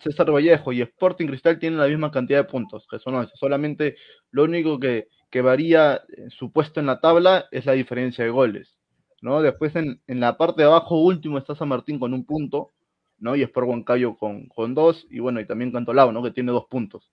[0.00, 3.32] César Vallejo y Sporting Cristal tienen la misma cantidad de puntos, que son 11.
[3.36, 3.96] Solamente
[4.30, 8.30] lo único que, que varía eh, su puesto en la tabla es la diferencia de
[8.30, 8.76] goles.
[9.20, 9.42] ¿no?
[9.42, 12.70] Después en, en la parte de abajo último está San Martín con un punto,
[13.18, 13.34] ¿no?
[13.34, 16.22] Y Sport Huancayo con, con dos, y bueno, y también Cantolao, ¿no?
[16.22, 17.10] Que tiene dos puntos,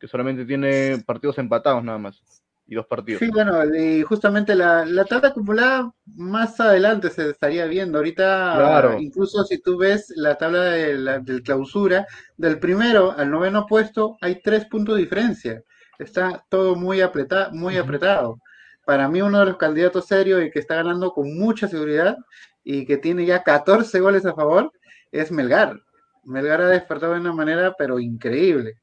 [0.00, 2.22] que solamente tiene partidos empatados nada más,
[2.66, 3.18] y dos partidos.
[3.20, 7.98] Sí, bueno, y justamente la, la tabla acumulada más adelante se estaría viendo.
[7.98, 8.98] Ahorita, Claro.
[8.98, 12.06] incluso si tú ves la tabla de la, del clausura,
[12.38, 15.62] del primero al noveno puesto, hay tres puntos de diferencia.
[16.02, 18.38] Está todo muy apretado, muy apretado.
[18.84, 22.16] Para mí, uno de los candidatos serios y que está ganando con mucha seguridad
[22.64, 24.72] y que tiene ya 14 goles a favor
[25.12, 25.80] es Melgar.
[26.24, 28.74] Melgar ha despertado de una manera, pero increíble.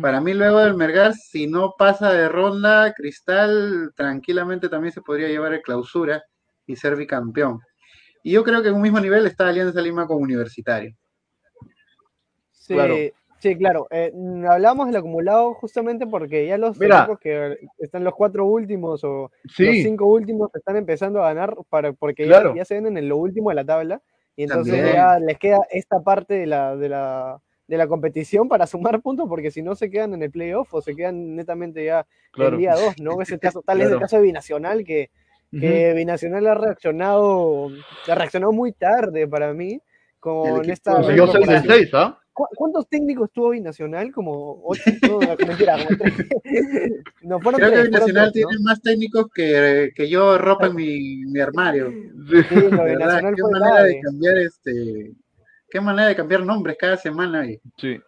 [0.00, 5.28] Para mí, luego del Melgar, si no pasa de ronda, Cristal tranquilamente también se podría
[5.28, 6.24] llevar el clausura
[6.66, 7.60] y ser bicampeón.
[8.22, 10.96] Y yo creo que en un mismo nivel está Alianza Lima con Universitario.
[12.50, 12.96] Sí, Claro.
[13.50, 13.86] Sí, claro.
[13.90, 17.00] Eh, mm, hablamos del acumulado justamente porque ya los Mira.
[17.00, 21.92] equipos que están los cuatro últimos o los cinco últimos están empezando a ganar para,
[21.92, 22.50] porque Claro.
[22.50, 24.00] ya, ya se ven en lo último de la tabla
[24.36, 24.94] y entonces También.
[24.96, 27.38] ya les queda esta parte de la, de la,
[27.68, 30.80] de la competición para sumar puntos porque si no se quedan en el playoff o
[30.82, 32.54] se quedan netamente ya Claro.
[32.54, 33.20] en día 2, ¿no?
[33.22, 34.00] Es el caso, tal es el Claro.
[34.00, 35.10] caso de Binacional que,
[35.60, 37.68] que Binacional ha reaccionado,
[38.08, 39.80] ha reaccionado muy tarde para mí
[40.18, 41.74] con esta Consiguió 6 de incorporación.
[41.76, 42.18] 6, ¿ah?
[42.34, 44.12] ¿Cu- ¿Cuántos técnicos tuvo Binacional?
[44.12, 46.14] Como ocho, no, mentira, como tres.
[47.22, 48.32] No, fueron Creo que tres, Binacional ¿no?
[48.32, 51.90] tiene más técnicos que, que yo ropa en mi, mi armario.
[51.90, 51.94] Sí,
[52.50, 55.12] verdad, Binacional qué fue manera de cambiar este,
[55.70, 57.46] qué manera de cambiar nombres cada semana.
[57.46, 57.98] y- Sí.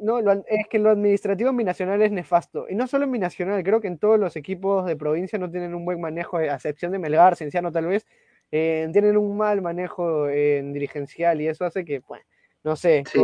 [0.00, 2.66] No, lo es que lo administrativo en Binacional es nefasto.
[2.68, 5.72] Y no solo en Binacional, creo que en todos los equipos de provincia no tienen
[5.74, 8.04] un buen manejo, a excepción de Melgar, Cienciano tal vez,
[8.50, 12.24] eh, tienen un mal manejo en dirigencial y eso hace que, bueno,
[12.64, 13.18] no sé, Sí.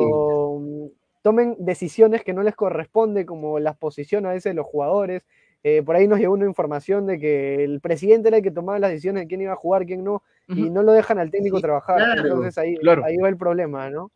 [1.23, 5.25] tomen decisiones que no les corresponde, como las posiciones a veces de los jugadores.
[5.63, 8.79] Eh, por ahí nos llegó una información de que el presidente era el que tomaba
[8.79, 11.57] las decisiones de quién iba a jugar, quién no, y no lo dejan al técnico
[11.57, 11.97] Sí, trabajar.
[11.97, 13.03] claro, Entonces ahí, claro.
[13.05, 14.11] ahí va el problema, ¿no?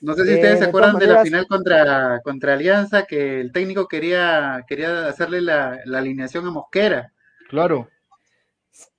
[0.00, 3.40] No sé si Eh, ustedes se de acuerdan de la final contra, contra Alianza, que
[3.40, 7.12] el técnico quería, quería hacerle la, la alineación a Mosquera.
[7.48, 7.88] Claro.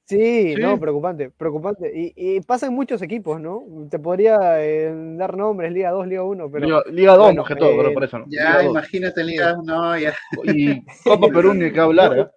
[0.06, 0.62] Sí, Sí.
[0.62, 1.92] no, preocupante, preocupante.
[1.96, 3.64] Y, y pasa en muchos equipos, ¿no?
[3.90, 6.66] Te podría eh, dar nombres, Liga 2, Liga 1, pero...
[6.66, 8.26] Liga, Liga 2 bueno, más que todo, eh, pero por eso, ¿no?
[8.28, 8.72] Ya, Liga 2.
[8.72, 10.14] imagínate, Liga, no, ya.
[10.44, 12.28] Y Copa Perú ni que hablar, ¿eh?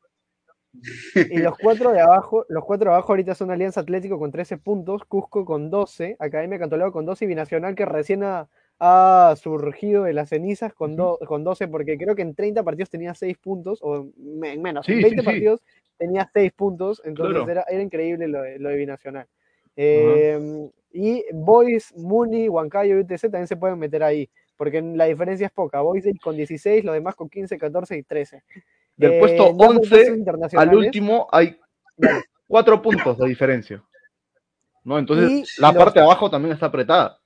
[1.30, 4.58] Y los cuatro de abajo, los cuatro de abajo ahorita son Alianza Atlético con 13
[4.58, 8.46] puntos, Cusco con 12, Academia Cantolao con 12 y Binacional que recién ha,
[8.78, 12.90] ha surgido de las cenizas con, do- con 12 porque creo que en 30 partidos
[12.90, 14.06] tenía 6 puntos o
[14.42, 15.24] en menos, en Sí, 20 sí, sí.
[15.26, 15.62] partidos
[15.98, 17.50] tenía 6 puntos, entonces Claro.
[17.50, 19.26] era, era increíble lo de, lo de Binacional.
[19.76, 25.46] Eh, y Boys, Muni, Huancayo y UTC también se pueden meter ahí, porque la diferencia
[25.46, 25.80] es poca.
[25.80, 28.42] Boys con 16, los demás con 15, 14 y 13.
[28.96, 31.58] Del Eh, puesto ya por puestos 11 al último hay
[32.48, 33.82] cuatro puntos de diferencia.
[34.84, 34.98] ¿No?
[34.98, 35.28] Entonces,
[35.58, 37.18] Y la los- parte de abajo también está apretada.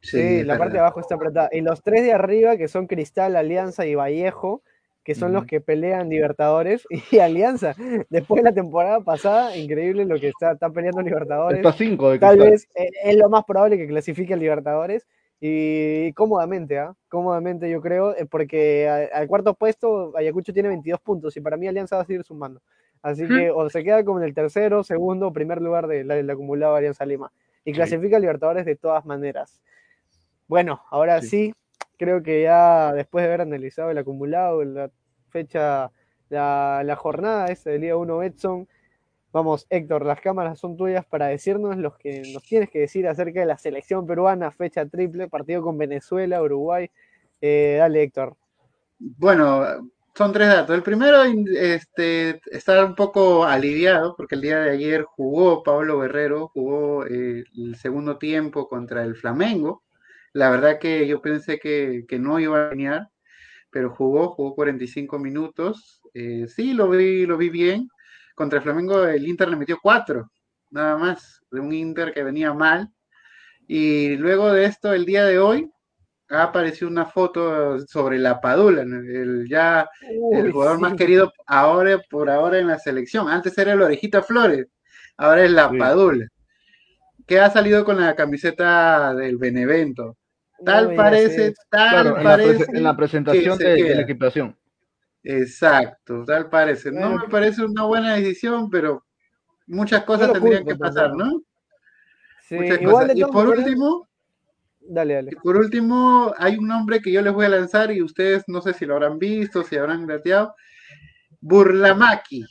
[0.00, 1.48] Sí, la parte de abajo está apretada.
[1.52, 4.62] Y los tres de arriba, que son Cristal, Alianza y Vallejo,
[5.04, 6.86] que son los que pelean Libertadores.
[7.10, 7.74] Y Alianza,
[8.08, 11.58] después de la temporada pasada, increíble lo que está, está peleando Libertadores.
[11.58, 15.06] Está cinco de Tal vez eh, es lo más probable que clasifique a Libertadores.
[15.44, 16.94] Y cómodamente, ¿ah?
[17.08, 21.56] Cómodamente yo creo, eh, porque a- al cuarto puesto Ayacucho tiene 22 puntos y para
[21.56, 22.60] mí Alianza va a seguir sumando.
[23.02, 26.14] Así que o se queda como en el tercero, segundo o primer lugar de la-
[26.14, 27.32] del acumulado de Alianza Lima.
[27.64, 29.60] Y clasifica a Libertadores de todas maneras.
[30.46, 31.52] Bueno, ahora sí.
[32.02, 34.90] Creo que ya después de haber analizado el acumulado, la
[35.30, 35.92] fecha,
[36.30, 38.66] la, jornada esa de Liga 1 Edson,
[39.30, 43.38] vamos, Héctor, las cámaras son tuyas para decirnos los que nos tienes que decir acerca
[43.38, 46.90] de la selección peruana, fecha triple, partido con Venezuela, Uruguay.
[47.40, 48.36] Eh, dale, Héctor.
[48.98, 49.64] Bueno,
[50.12, 50.74] son tres datos.
[50.74, 56.48] El primero, este, estar un poco aliviado porque el día de ayer jugó Pablo Guerrero,
[56.48, 59.84] jugó eh, el segundo tiempo contra el Flamengo.
[60.32, 63.08] La verdad que yo pensé que, que no iba a alinear,
[63.70, 66.00] pero jugó, jugó 45 minutos.
[66.14, 67.88] Eh, sí, lo vi, lo vi bien.
[68.34, 70.30] Contra el Flamengo el Inter le metió cuatro,
[70.70, 72.88] nada más, de un Inter que venía mal.
[73.66, 75.70] Y luego de esto, el día de hoy,
[76.32, 79.88] ha aparecido una foto sobre la Padula, el ya
[80.32, 83.28] el jugador más querido ahora por ahora en la selección.
[83.28, 84.66] Antes era el Orejita Flores,
[85.16, 85.78] ahora es la Sí.
[85.78, 86.26] Padula,
[87.26, 90.16] que ha salido con la camiseta del Benevento.
[90.64, 94.56] Tal parece, tal Claro, en la, prese- parece en la presentación se de, la equipación.
[95.24, 96.90] Exacto, tal parece.
[96.90, 99.04] No me parece una buena decisión, pero
[99.66, 101.14] muchas cosas tendrían que pasar.
[101.14, 101.42] ¿no?
[102.48, 103.16] Sí, Muchas igual cosas.
[103.16, 104.08] Y por último,
[104.80, 105.30] Dale, dale.
[105.32, 108.60] y por último, hay un nombre que yo les voy a lanzar y ustedes no
[108.60, 110.54] sé si lo habrán visto, si habrán grateado.
[111.40, 112.44] Burlamaki.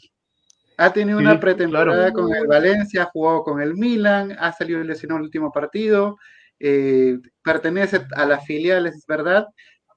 [0.78, 2.14] Ha tenido Sí, una pretemporada claro.
[2.28, 6.18] con el Valencia, ha jugado con el Milan, ha salido lesionado el último partido,
[6.64, 9.48] eh, pertenece a las filiales, es verdad,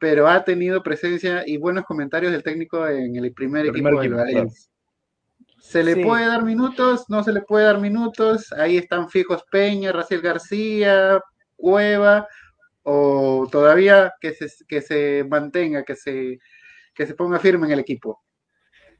[0.00, 3.94] pero ha tenido presencia y buenos comentarios del técnico en el primer El equipo primer
[3.94, 4.32] del equipo, claro.
[4.36, 4.70] Valencia.
[5.60, 6.04] ¿Se le Sí.
[6.04, 7.04] puede dar minutos?
[7.08, 8.52] ¿No se le puede dar minutos?
[8.52, 11.20] Ahí están fijos Peña, Raciel García,
[11.56, 12.28] Cueva,
[12.82, 16.38] o todavía que se, que se mantenga, que se,
[16.94, 18.20] que se ponga firme en el equipo.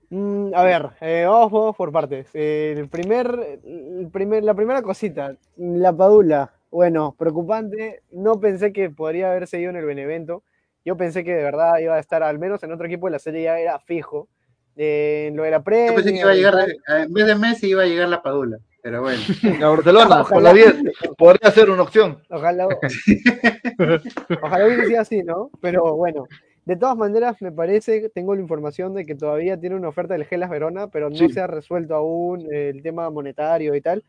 [0.09, 2.29] Mm, a ver, eh, vamos, vamos por partes.
[2.33, 6.54] Eh, el primer, el primer, la primera cosita, la Padula.
[6.75, 8.01] Bueno, preocupante.
[8.11, 10.43] No pensé que podría haber seguido en el Benevento.
[10.85, 13.21] Yo pensé que de verdad iba a estar al menos en otro equipo de la
[13.21, 14.27] serie ya era fijo.
[14.75, 15.63] Eh, en lo de la Yo
[15.95, 18.59] pensé que iba a llegar, de- en vez de Messi iba a llegar la Padula,
[18.83, 19.21] pero bueno.
[19.65, 20.49] A Barcelona, por Ojalá.
[20.49, 20.75] la 10,
[21.17, 22.19] podría ser una opción.
[22.29, 22.67] Ojalá,
[24.43, 25.51] ojalá hubiese sido así, ¿no?
[25.61, 26.25] Pero bueno,
[26.65, 30.25] de todas maneras me parece, tengo la información de que todavía tiene una oferta del
[30.25, 31.29] Gelas Verona, pero no Sí.
[31.33, 34.03] se ha resuelto aún eh, el tema monetario y tal.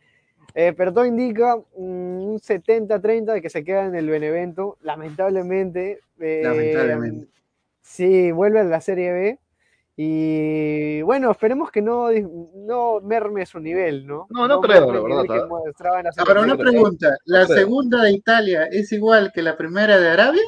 [0.53, 5.99] Eh, pero todo indica un 70-30 de que se queda en el Benevento, lamentablemente.
[6.19, 7.27] eh, Lamentablemente.
[7.81, 9.39] Sí, vuelve a la Serie B.
[9.97, 14.27] Y bueno, esperemos que no, no merme su nivel, ¿no?
[14.29, 16.01] No, no creo, la verdad, que ¿ah?
[16.03, 17.15] la Ahora, una pregunta.
[17.23, 20.41] ¿La segunda de Italia es igual que la primera de Arabia?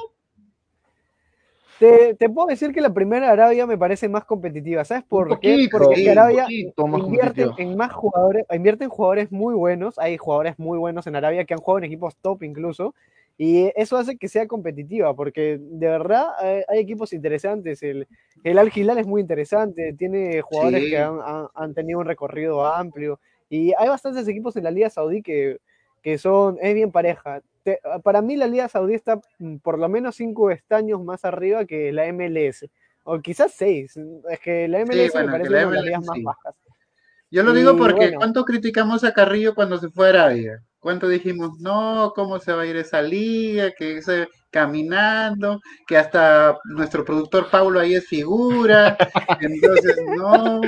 [1.79, 4.83] Te, te puedo decir que la primera Arabia me parece más competitiva.
[4.83, 5.67] ¿Sabes por qué?
[5.71, 9.99] Porque sí, Arabia invierte en más jugadores, invierte en jugadores muy buenos.
[9.99, 12.95] Hay jugadores muy buenos en Arabia que han jugado en equipos top incluso.
[13.39, 17.83] Y eso hace que sea competitiva, porque de verdad eh, hay equipos interesantes.
[17.83, 18.07] El,
[18.43, 20.89] el Al Hilal es muy interesante, tiene jugadores Sí.
[20.89, 23.19] que han, han- han tenido un recorrido amplio.
[23.47, 25.59] Y hay bastantes equipos en la Liga Saudí que,
[26.01, 27.41] que son, es bien pareja.
[27.67, 31.65] Te- para mí la Liga Saudí está mm, por lo menos cinco estaños más arriba
[31.65, 32.65] que la MLS.
[33.03, 33.99] O quizás seis.
[34.29, 36.23] Es que la MLS bueno, me parece la una de las más sí.
[36.23, 36.55] bajas.
[37.29, 38.19] Yo lo Y digo porque bueno.
[38.19, 40.63] ¿cuánto criticamos a Carrillo cuando se fue a Arabia?
[40.79, 43.71] ¿Cuánto dijimos, no, cómo se va a ir esa liga?
[43.77, 48.95] Que, ese- caminando, que hasta nuestro productor Paulo ahí es figura,
[49.41, 50.61] entonces no.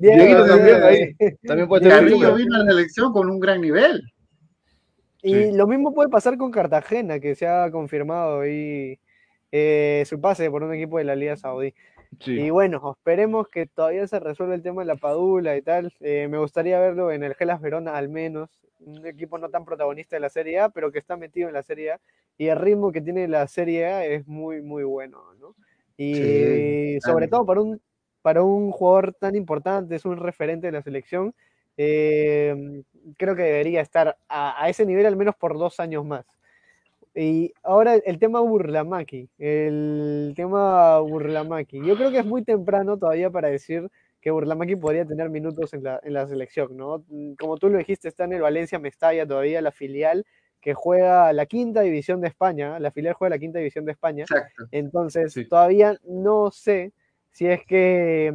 [0.00, 1.16] También.
[1.46, 4.02] También puede Carrillo vino a la elección con un gran nivel.
[5.22, 8.98] Y lo mismo puede pasar con Cartagena, que se ha confirmado ahí
[9.52, 11.74] eh, su pase por un equipo de la Liga Saudí.
[12.20, 12.32] Sí.
[12.32, 15.92] Y bueno, esperemos que todavía se resuelva el tema de la Padula y tal.
[16.00, 18.50] Eh, me gustaría verlo en el Gelas Verona al menos,
[18.80, 21.62] un equipo no tan protagonista de la Serie A, pero que está metido en la
[21.62, 22.00] Serie A.
[22.36, 25.54] Y el ritmo que tiene la Serie A es muy, muy bueno, ¿no?
[25.96, 27.80] Y Sí, sobre todo para un,
[28.22, 31.34] para un jugador tan importante, es un referente de la selección,
[31.76, 32.82] eh,
[33.16, 36.24] creo que debería estar a, a ese nivel al menos por dos años más.
[37.14, 41.84] Y ahora el tema Burlamaki, el tema Burlamaki.
[41.84, 45.82] Yo creo que es muy temprano todavía para decir que Burlamaki podría tener minutos en
[45.82, 47.04] la, en la selección, ¿no?
[47.38, 50.24] Como tú lo dijiste, está en el Valencia Mestalla todavía, la filial
[50.60, 54.22] que juega la quinta división de España, la filial juega la quinta división de España.
[54.22, 54.64] Exacto.
[54.70, 56.92] Entonces, todavía no sé
[57.32, 58.32] si es que,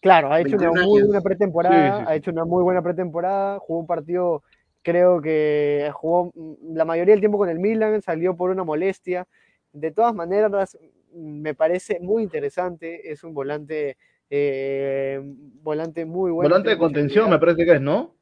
[0.00, 2.82] claro, ha hecho una 21 muy buena pretemporada, Sí, sí, ha hecho una muy buena
[2.82, 4.42] pretemporada, jugó un partido,
[4.82, 9.26] creo que jugó mm, la mayoría del tiempo con el Milan, salió por una molestia.
[9.72, 10.78] De todas maneras,
[11.14, 13.96] me parece muy interesante, es un volante,
[14.30, 15.20] eh,
[15.62, 16.48] volante muy bueno.
[16.48, 18.14] Volante de contención, me parece que es, ¿no?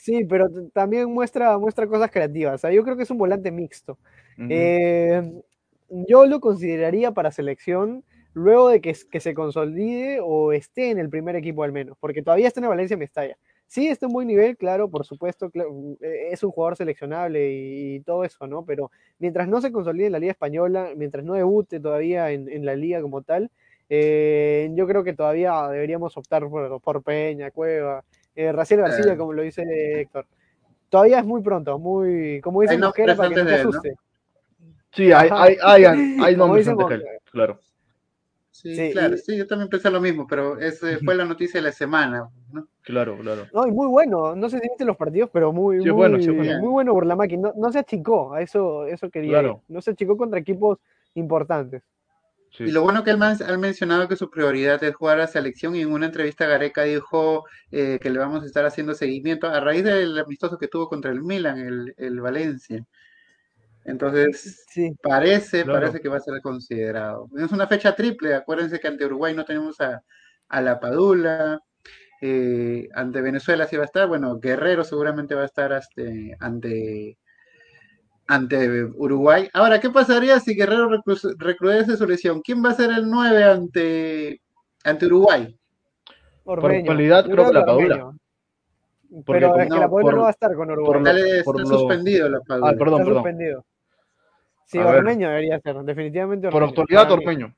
[0.00, 2.54] Sí, pero también muestra, muestra cosas creativas.
[2.54, 3.98] O sea, yo creo que es un volante mixto.
[4.48, 5.42] Eh,
[5.90, 8.02] yo lo consideraría para selección
[8.34, 12.48] luego de que, se consolide o esté en el primer equipo al menos, porque todavía
[12.48, 13.36] está en Valencia Mestalla.
[13.66, 17.94] Sí, está en buen nivel, claro, por supuesto, cla- eh, es un jugador seleccionable y,
[17.96, 18.64] y todo eso, ¿no?
[18.64, 22.64] Pero mientras no se consolide en la Liga Española, mientras no debute todavía en, en
[22.66, 23.48] la Liga como tal,
[23.88, 28.04] eh, yo creo que todavía deberíamos optar por, por Peña, Cueva,
[28.34, 29.18] eh, Raciel García, Claro.
[29.18, 29.62] como lo dice
[30.00, 30.26] Héctor.
[30.88, 33.94] Todavía es muy pronto, muy, como dice Mosquera, para que no te asuste.
[34.92, 35.84] Sí, hay, hay, hay,
[36.20, 36.68] hay nombres
[37.30, 37.60] claro.
[38.62, 41.60] Sí, Sí, claro, y- sí, yo también pensé lo mismo, pero ese fue la noticia
[41.60, 42.68] de la semana, ¿no?
[42.82, 43.46] Claro, claro.
[43.54, 44.36] No, y muy bueno.
[44.36, 46.58] No sé si viste los partidos, pero muy, Sí, muy, bueno, sí, es bueno.
[46.58, 47.38] muy bueno Burlamaki.
[47.38, 49.62] No, no se achicó, a eso, eso quería Claro.
[49.68, 50.78] No se achicó contra equipos
[51.14, 51.82] importantes.
[52.52, 52.64] Sí.
[52.64, 55.76] Y lo bueno que él man- ha mencionado que su prioridad es jugar a selección
[55.76, 59.60] y en una entrevista Gareca dijo eh, que le vamos a estar haciendo seguimiento a
[59.60, 62.84] raíz del amistoso que tuvo contra el Milan, el, el Valencia.
[63.84, 64.92] Entonces, Sí.
[65.02, 65.80] parece, Claro.
[65.80, 67.28] parece que va a ser considerado.
[67.36, 70.02] Es una fecha triple, acuérdense que ante Uruguay no tenemos a,
[70.48, 71.60] a la Padula,
[72.22, 77.16] eh, ante Venezuela sí va a estar, bueno, Guerrero seguramente va a estar este, ante,
[78.26, 79.48] ante Uruguay.
[79.54, 82.42] Ahora, ¿qué pasaría si Guerrero recru- recrudece su lesión?
[82.42, 84.40] ¿Quién va a ser el 9 ante,
[84.84, 85.56] ante Uruguay?
[86.44, 86.84] Ormeño.
[86.86, 87.64] cualidad, creo que la.
[87.64, 88.12] Padula.
[89.24, 91.00] Porque Pero como- es que no, la Padula por- no va a estar con Uruguay.
[91.02, 92.68] por está por lo- suspendido la Padula.
[92.68, 93.22] Ah, perdón, Está perdón.
[93.22, 93.64] suspendido.
[94.70, 94.96] Sí, A ver.
[94.98, 97.10] Ormeño debería ser, definitivamente Por autoridad.
[97.10, 97.52] Ormeño.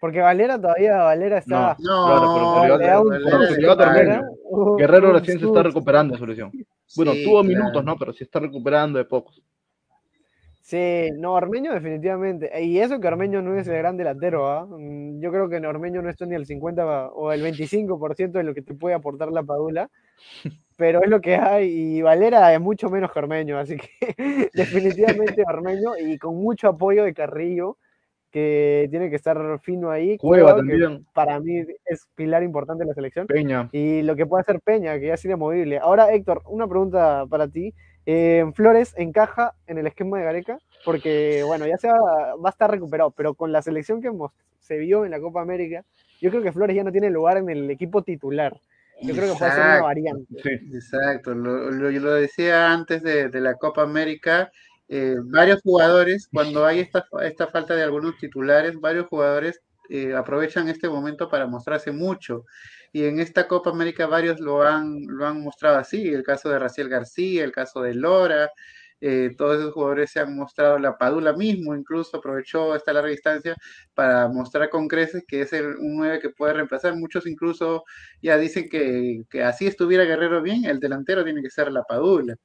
[0.00, 1.76] Porque Valera todavía, Valera está...
[1.80, 4.32] No, Claro, por autoridad, le da un Valera por toque, autoridad, Valera, Ormeño.
[4.44, 5.62] un- Guerrero recién se está susto.
[5.64, 6.52] recuperando de su lesión.
[6.94, 7.48] Bueno, Sí, tuvo claro.
[7.58, 7.96] minutos, ¿no?
[7.98, 9.42] Pero se está recuperando de pocos.
[10.68, 12.50] Sí, no, Ormeño definitivamente.
[12.62, 14.66] Y eso que Ormeño no es el gran delantero, ¿ah?
[14.66, 18.44] Mm, Yo creo que en Ormeño no está ni al 50 o el 25% de
[18.44, 19.88] lo que te puede aportar la Padula,
[20.76, 21.70] pero es lo que hay.
[21.70, 24.14] Y Valera es mucho menos que Ormeño, así que
[24.52, 27.78] definitivamente Ormeño y con mucho apoyo de Carrillo,
[28.30, 30.18] que tiene que estar fino ahí.
[30.18, 31.06] Cueva también.
[31.14, 33.26] para mí es pilar importante de la selección.
[33.26, 33.70] Peña.
[33.72, 35.78] Y lo que puede hacer Peña, que ya es inamovible.
[35.78, 37.72] Ahora, Héctor, una pregunta para ti.
[38.10, 40.58] Eh, ¿Flores encaja en el esquema de Gareca?
[40.82, 44.10] Porque, bueno, ya se va, va a estar recuperado, pero con la selección que
[44.60, 45.84] se vio en la Copa América,
[46.18, 48.58] yo creo que Flores ya no tiene lugar en el equipo titular.
[49.02, 49.84] Yo creo que puede ser una Exacto.
[49.84, 50.42] variante.
[50.42, 50.48] Sí.
[50.74, 54.50] Exacto, lo, lo- yo lo decía antes de, de la Copa América,
[54.88, 60.68] eh, varios jugadores, cuando hay esta, esta falta de algunos titulares, varios jugadores eh, aprovechan
[60.70, 62.46] este momento para mostrarse mucho.
[62.92, 66.58] Y en esta Copa América varios lo han, lo han mostrado así, el caso de
[66.58, 68.50] Raciel García, el caso de Lora,
[69.00, 73.54] eh, todos esos jugadores se han mostrado, la Padula mismo incluso aprovechó esta larga distancia
[73.94, 76.96] para mostrar con creces que es el, un 9 que puede reemplazar.
[76.96, 77.84] Muchos incluso
[78.22, 82.36] ya dicen que, que así estuviera Guerrero bien, el delantero tiene que ser la Padula.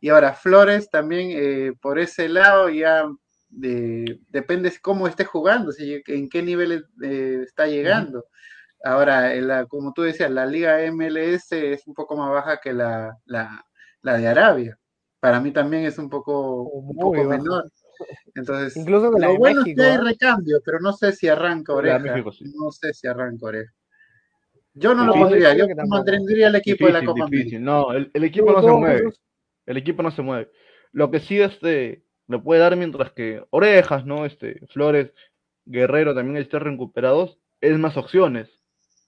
[0.00, 3.04] Y ahora Flores también eh, por ese lado ya
[3.48, 8.24] de- depende cómo esté jugando, si, en qué nivel eh, está llegando.
[8.84, 13.16] Ahora, la, como tú decías, la liga MLS es un poco más baja que la,
[13.26, 13.64] la,
[14.02, 14.78] la de Arabia.
[15.20, 17.38] Para mí también es un poco, un Muy poco baja.
[17.42, 17.64] menor.
[18.34, 20.00] Entonces, Incluso la lo de bueno México, es que hay ¿ah?
[20.04, 21.98] recambio, pero no sé si arranca oreja.
[21.98, 22.44] México, sí.
[22.56, 23.72] No sé si arranca oreja.
[24.74, 27.24] Yo no lo pondría, Yo mantendría el equipo de la Copa.
[27.24, 27.58] América.
[27.58, 29.12] No, el, el equipo ¿Tú- no se mueve.
[29.66, 30.50] El equipo no se mueve.
[30.92, 34.24] Lo que sí, este, le puede dar mientras que Orejas, ¿no?
[34.24, 35.12] Este, Flores,
[35.66, 38.48] Guerrero también estén recuperados, es más opciones,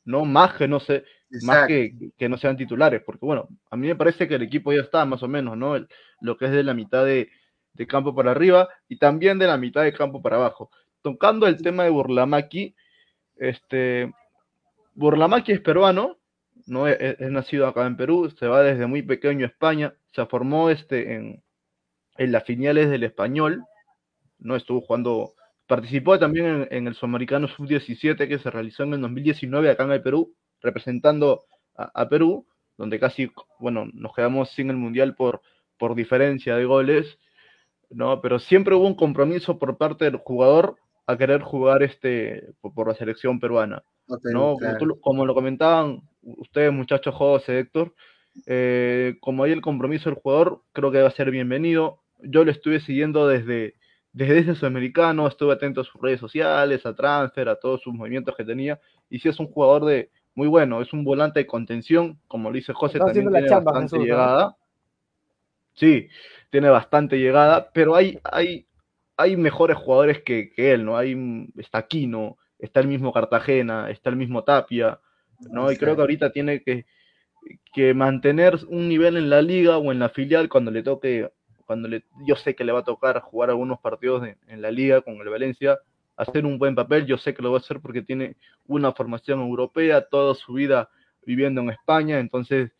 [0.05, 0.25] ¿no?
[0.25, 1.05] Más que no sé,
[1.43, 4.73] más que, que, no sean titulares, porque bueno, a mí me parece que el equipo
[4.73, 5.77] ya está más o menos, ¿no?
[5.77, 5.89] El,
[6.21, 7.31] lo que es de la mitad de,
[7.73, 10.71] de, campo para arriba y también de la mitad de campo para abajo.
[11.03, 12.75] Tocando el tema de Burlamaki,
[13.37, 14.13] este,
[14.95, 16.19] Burlamaki es peruano,
[16.67, 16.87] ¿no?
[16.87, 20.71] Es, es, nacido acá en Perú, se va desde muy pequeño a España, se formó
[20.71, 21.43] este, en,
[22.17, 23.65] en las filiales del español,
[24.39, 24.57] ¿no?
[24.57, 25.33] Estuvo jugando,
[25.73, 29.93] participó también en, en el Sudamericano Sub-17 que se realizó en el 2019 acá en
[29.93, 31.45] el Perú, representando
[31.75, 32.47] a, a, Perú,
[32.77, 35.41] donde casi, bueno, nos quedamos sin el Mundial por,
[35.79, 37.19] por diferencia de goles,
[37.89, 38.21] ¿no?
[38.21, 42.89] Pero siempre hubo un compromiso por parte del jugador a querer jugar este por, por
[42.89, 44.57] la selección peruana, okay, ¿no?
[44.59, 44.79] Claro.
[44.79, 47.95] Como, tú, como, lo comentaban ustedes, muchachos, José, Héctor,
[48.45, 52.03] eh, como hay el compromiso del jugador, creo que va a ser bienvenido.
[52.23, 53.77] Yo lo estuve siguiendo desde,
[54.13, 58.37] desde ese sudamericano, estuve atento a sus redes sociales, a transfer, a todos sus movimientos
[58.37, 62.19] que tenía, y sí es un jugador de muy bueno, es un volante de contención,
[62.27, 64.43] como lo dice José, también tiene chamba, bastante Jesús, llegada.
[64.45, 64.57] ¿no?
[65.75, 66.09] Sí,
[66.51, 68.67] tiene bastante llegada, pero hay, hay,
[69.17, 70.97] hay mejores jugadores que, que él, ¿no?
[70.97, 75.01] Hay, está Aquino, está el mismo Cartagena, está el mismo Tapia,
[75.51, 75.71] ¿no?
[75.73, 76.87] Y creo que ahorita tiene que,
[77.73, 81.31] que mantener un nivel en la liga o en la filial cuando le toque,
[81.73, 85.01] cuando le, yo sé que le va a tocar jugar algunos partidos en la liga
[85.01, 85.79] con el Valencia,
[86.19, 89.41] hacer un buen papel, yo sé que lo va a hacer porque tiene una formación
[89.41, 90.91] europea, toda su vida
[91.25, 92.73] viviendo en España, entonces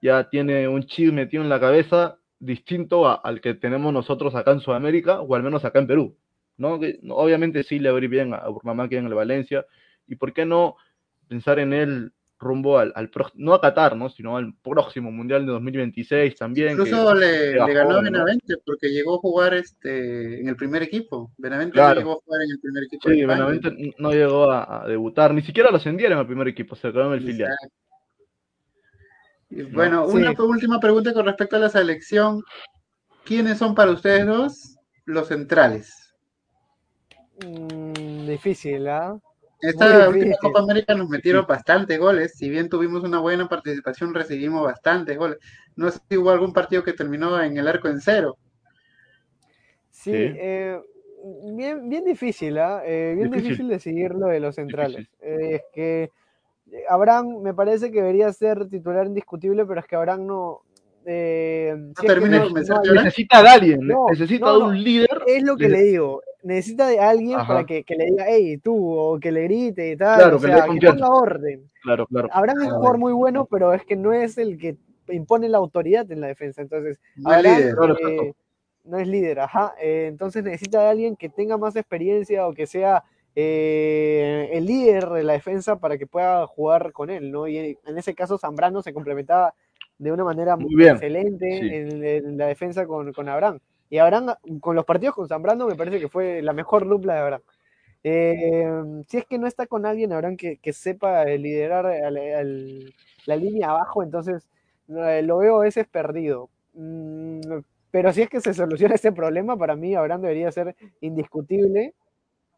[0.00, 4.52] ya tiene un chip metido en la cabeza distinto a, al que tenemos nosotros acá
[4.52, 6.16] en Sudamérica o al menos acá en Perú,
[6.56, 6.80] ¿no?
[7.10, 9.66] Obviamente sí le a ir bien a Burmamaki en el Valencia
[10.06, 10.76] y por qué no
[11.28, 14.08] pensar en él rumbo al, al no a Qatar, ¿no?
[14.08, 16.72] sino al próximo Mundial de 2026 también.
[16.72, 18.58] Incluso que, le, que le, ganó a Benavente ¿no?
[18.64, 21.32] porque llegó a jugar este en el primer equipo.
[21.36, 21.94] Benavente claro.
[21.94, 23.08] no llegó a jugar en el primer equipo.
[23.08, 26.76] Sí, Benavente no llegó a, a, debutar, ni siquiera lo ascendieron en el primer equipo,
[26.76, 27.56] se quedó en el filial.
[29.50, 30.42] Y bueno, no, una sí.
[30.42, 32.42] última pregunta con respecto a la selección.
[33.24, 36.14] ¿Quiénes son para ustedes dos los centrales?
[37.44, 39.16] Mm, difícil, ¿ah?
[39.16, 39.27] ¿eh?
[39.60, 42.34] Esta última Copa América nos metieron bastantes goles.
[42.34, 45.38] Si bien tuvimos una buena participación, recibimos bastantes goles.
[45.74, 48.38] No sé si hubo algún partido que terminó en el arco en cero.
[49.90, 50.16] Sí, sí.
[50.16, 50.80] Eh,
[51.56, 52.82] bien, bien difícil, ¿ah?
[52.84, 53.14] ¿eh?
[53.16, 53.50] bien difícil.
[53.50, 53.68] difícil.
[53.68, 55.08] de seguir lo de los centrales.
[55.20, 56.10] Eh, es que
[56.88, 60.62] Abraham me parece que debería ser titular indiscutible, pero es que Abraham no.
[61.10, 64.82] Eh, no si termina es que no, no, necesita de alguien, no, necesita de un
[64.82, 65.22] líder.
[65.26, 67.48] Es lo que le digo necesita de alguien Ajá.
[67.48, 70.40] para que, que, le diga, hey, tú, o que le grite y tal, claro, o
[70.40, 71.70] sea, que, que ponga orden.
[71.82, 72.28] Claro, claro.
[72.28, 74.76] Es un jugador muy bueno, pero es que no es el que
[75.08, 78.34] impone la autoridad en la defensa, entonces, no Abraham, es líder, eh,
[78.84, 82.66] no es líder, ajá, eh, entonces necesita de alguien que tenga más experiencia o que
[82.66, 83.04] sea
[83.34, 87.46] eh, el líder de la defensa para que pueda jugar con él, ¿no?
[87.46, 89.54] Y en ese caso Zambrano se complementaba
[89.98, 91.68] de una manera muy, excelente sí.
[91.74, 93.58] en, en, la defensa con, con Abraham.
[93.90, 97.20] Y Abraham, con los partidos con Zambrano, me parece que fue la mejor dupla de
[97.20, 97.42] Abraham.
[98.04, 102.94] Eh, si es que no está con alguien, Abraham, que, que sepa liderar al, al,
[103.26, 104.48] la línea abajo, entonces
[104.88, 106.48] eh, lo veo a veces perdido.
[106.74, 107.40] Mm,
[107.90, 111.94] pero si es que se soluciona este problema, para mí Abraham debería ser indiscutible.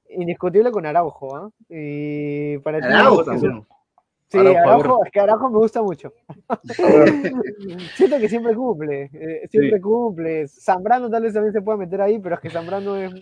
[0.08, 2.56] Indiscutible con Araujo, ¿eh?
[2.56, 3.64] Y para Araujo también.
[4.30, 6.12] Sí, Araujo, Araujo, es que Araujo me gusta mucho.
[7.96, 9.80] Siento que siempre cumple, eh, siempre sí.
[9.80, 10.46] cumple.
[10.46, 13.12] Zambrano tal vez también se pueda meter ahí, pero es que Zambrano es...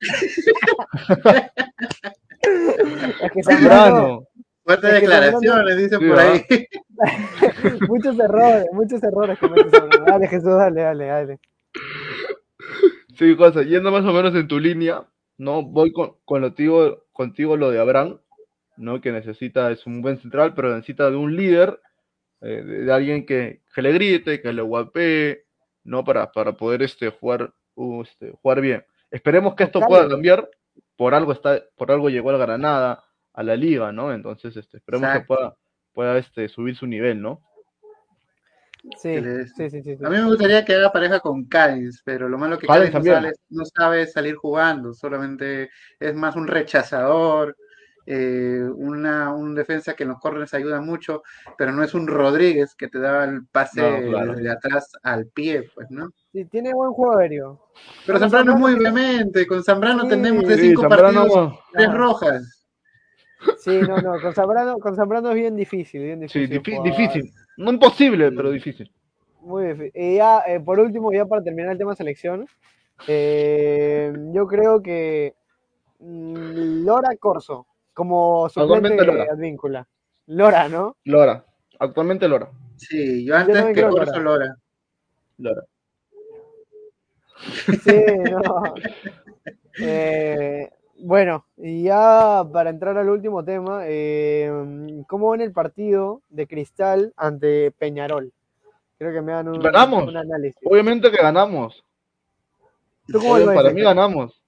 [3.20, 4.26] es que Zambrano...
[4.64, 6.42] Fuertes declaraciones, dice por ahí.
[7.88, 10.06] muchos errores, muchos errores Zambrano.
[10.06, 11.38] Dale, Jesús, dale, dale, dale.
[13.18, 17.04] Sí, cosa, yendo más o menos en tu línea, no voy con, con lo tío,
[17.12, 18.22] contigo lo de Abraham
[18.76, 19.00] ¿no?
[19.00, 21.80] Que necesita, es un buen central, pero necesita de un líder,
[22.40, 25.44] eh, de, de, alguien que, que, le grite, que le guapee,
[25.84, 26.04] ¿no?
[26.04, 28.84] Para, para poder este, jugar, uh, este, jugar bien.
[29.10, 30.48] Esperemos que esto pueda cambiar,
[30.96, 34.12] por algo está, por algo llegó al Granada, a la liga, ¿no?
[34.12, 35.22] Entonces, este, esperemos Exacto.
[35.22, 35.56] que pueda,
[35.92, 37.42] pueda este, subir su nivel, ¿no?
[38.96, 39.16] Sí,
[39.56, 42.58] sí, sí, sí, A mí me gustaría que haga pareja con Cádiz, pero lo malo
[42.58, 45.70] que Cádiz, Cádiz no, sale, no, sabe salir jugando, solamente
[46.00, 47.56] es más un rechazador,
[48.14, 51.22] eh, una, un defensa que en los corners ayuda mucho,
[51.56, 54.34] pero no es un Rodríguez que te da el pase no, claro.
[54.34, 56.10] de atrás al pie, pues, ¿no?
[56.32, 57.68] Sí, tiene buen juego aéreo.
[58.06, 62.66] Pero Zambrano, es muy vehemente, con Zambrano sí, tenemos de cinco sí, partidos, tres rojas.
[63.58, 66.48] Sí, no, no, con Zambrano, con Zambrano es bien difícil, bien difícil.
[66.48, 68.92] Sí, difí difícil, no imposible, pero difícil.
[69.40, 69.92] Muy difícil.
[69.94, 72.46] Y ya, eh, por último, ya para terminar el tema selección,
[73.08, 75.34] Eh, yo creo que
[75.98, 79.24] mm, Lora Corso, como suplente Actualmente Lora.
[79.24, 79.88] de Advíncula.
[80.26, 80.96] Lora, ¿no?
[81.04, 81.44] Lora.
[81.78, 82.50] Actualmente Lora.
[82.76, 84.56] Sí, yo antes que Corso Lora.
[85.38, 85.64] Lora.
[87.82, 88.74] Sí, no.
[89.80, 90.68] Eh,
[90.98, 97.14] bueno, y ya para entrar al último tema, eh, ¿cómo ven el partido de Cristal
[97.16, 98.34] ante Peñarol?
[98.98, 100.06] Creo que me dan un, Ganamos.
[100.08, 100.60] un análisis.
[100.62, 101.82] Obviamente que ganamos.
[103.06, 104.41] ¿Tú cómo ves, para mí ganamos.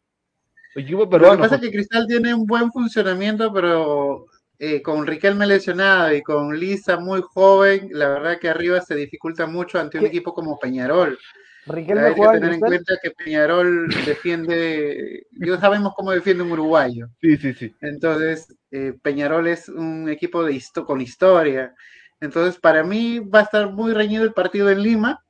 [0.74, 4.26] Equipo Lo que pasa es que Cristal tiene un buen funcionamiento, pero
[4.58, 9.46] eh, con Riquelme lesionado y con Lisa muy joven, la verdad que arriba se dificulta
[9.46, 10.08] mucho ante un ¿Qué?
[10.08, 11.18] equipo como Peñarol.
[11.66, 17.06] Riquelme Hay que tener en cuenta que Peñarol defiende, ya sabemos cómo defiende un uruguayo.
[17.20, 17.74] Sí, sí, sí.
[17.80, 21.74] Entonces, eh, Peñarol es un equipo de histo- con historia.
[22.20, 25.20] Entonces, para mí va a estar muy reñido el partido en Lima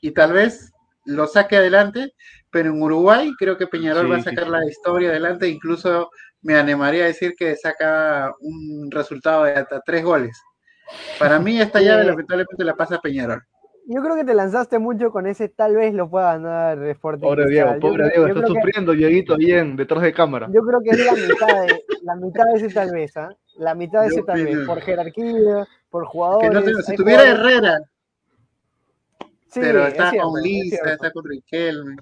[0.00, 0.72] y tal vez
[1.04, 2.12] lo saque adelante,
[2.50, 4.50] pero en Uruguay creo que Peñarol Sí, va a sacar sí.
[4.50, 5.48] la historia adelante.
[5.48, 6.10] Incluso
[6.42, 10.40] me animaría a decir que saca un resultado de hasta tres goles.
[11.18, 13.42] Para mí, esta llave Eh, lamentablemente la pasa Peñarol.
[13.86, 17.44] Yo creo que te lanzaste mucho con ese, tal vez lo pueda ganar Sporting Pobre
[17.46, 17.80] Cristal.
[17.80, 20.48] Diego, pobre creo- Diego, está creo que- sufriendo Dieguito bien detrás de cámara.
[20.52, 23.28] Yo creo que es la mitad de, la mitad de ese tal vez, ¿ah?
[23.56, 26.48] La mitad de Yo ese tal vez, por jerarquía, por jugadores.
[26.50, 27.78] Que no te- si tuviera jugadores- Herrera,
[29.48, 31.96] Sí, pero es está cierto, con Lisa, está con Riquelme.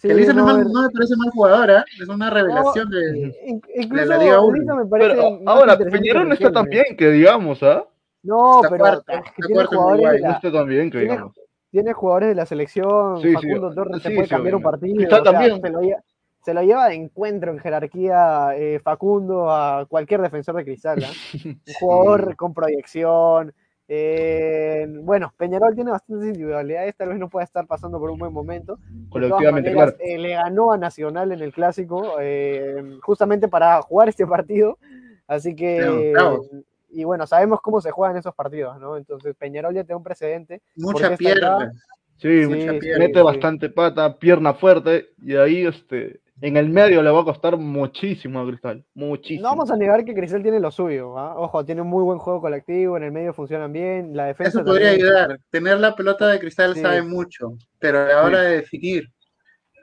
[0.00, 4.04] Sí, que Lisa no, me parece mal jugadora, es una revelación de, in- de incluso
[4.06, 4.56] la Liga 1.
[4.56, 7.84] Lisa me parece Pero más ahora, Peñarol no está tan bien que digamos, ¿ah?
[8.22, 10.20] No, Está pero cuarto, es que está tiene jugadores de.
[10.20, 11.40] No la, está tan bien que tiene, digamos.
[11.70, 14.62] tiene jugadores de la selección, Sí, sí, Facundo Torres te sí, puede sí, cambiar un
[14.62, 15.60] partido, sea, también.
[15.60, 16.02] se lo, lleva,
[16.44, 21.10] se lo lleva de encuentro en jerarquía eh, Facundo a cualquier defensor de Cristal, ¿ah?
[21.44, 23.52] Un jugador con proyección.
[23.88, 28.32] Eh, bueno, Peñarol tiene bastantes individualidades, tal vez no pueda estar pasando por un buen
[28.32, 28.78] momento.
[29.08, 30.10] Colectivamente, maneras, claro.
[30.12, 34.78] eh, le ganó a Nacional en el clásico, eh, justamente para jugar este partido.
[35.26, 36.42] Así que, Claro,
[36.90, 38.96] y bueno, sabemos cómo se juegan esos partidos, ¿no?
[38.96, 40.62] Entonces, Peñarol ya tiene un precedente.
[40.76, 41.72] Mucha acá- pierna.
[42.16, 43.04] Sí, Sí, mucha sí, pierna.
[43.06, 43.24] mete sí.
[43.24, 48.40] bastante pata, pierna fuerte, y ahí este, en el medio le va a costar muchísimo
[48.40, 48.84] a Cristal.
[48.94, 49.42] Muchísimo.
[49.42, 51.34] No vamos a negar que Cristal tiene lo suyo, ¿ah?
[51.38, 54.64] Ojo, tiene un muy buen juego colectivo, en el medio funcionan bien, la defensa Eso
[54.64, 55.06] podría también.
[55.08, 55.38] ayudar.
[55.50, 56.80] Tener la pelota de cristal Sí.
[56.82, 59.08] sabe mucho, pero a la hora de definir,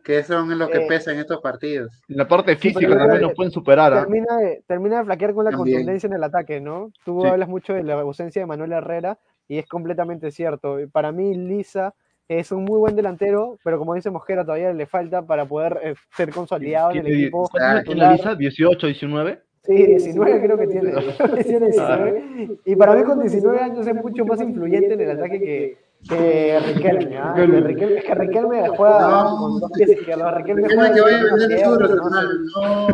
[0.04, 1.92] que eso es lo que Eh, pesa en estos partidos.
[2.08, 4.02] En la parte Sí, física creo también nos pueden superar, ¿ah?
[4.02, 5.78] Termina de, termina de flaquear con la También.
[5.78, 6.92] contundencia en el ataque, ¿no?
[7.04, 7.28] Tú Sí.
[7.28, 10.78] hablas mucho de la ausencia de Manuel Herrera y es completamente cierto.
[10.92, 11.94] Para mí, Lisa
[12.28, 15.94] es un muy buen delantero, pero como dice Mosquera, todavía le falta para poder eh,
[16.16, 17.48] ser consolidado en el ¿Tiene, equipo.
[17.50, 18.38] ¿cuántos años tiene titular.
[18.40, 18.64] Lisa?
[18.68, 19.40] ¿18, 19?
[19.64, 20.92] Sí, 19 creo que tiene.
[21.44, 22.50] Tiene 19.
[22.66, 25.78] Y para mí con 19 años es mucho más influyente en el ataque que,
[26.08, 27.18] que Riquelme.
[27.18, 27.34] ¿ah?
[27.36, 29.38] Que Riquelme- Es que Riquelme juega No.
[29.40, 30.34] con dos pies izquierdos.
[30.36, 32.88] Riquelme juega que vaya a vender ¿no?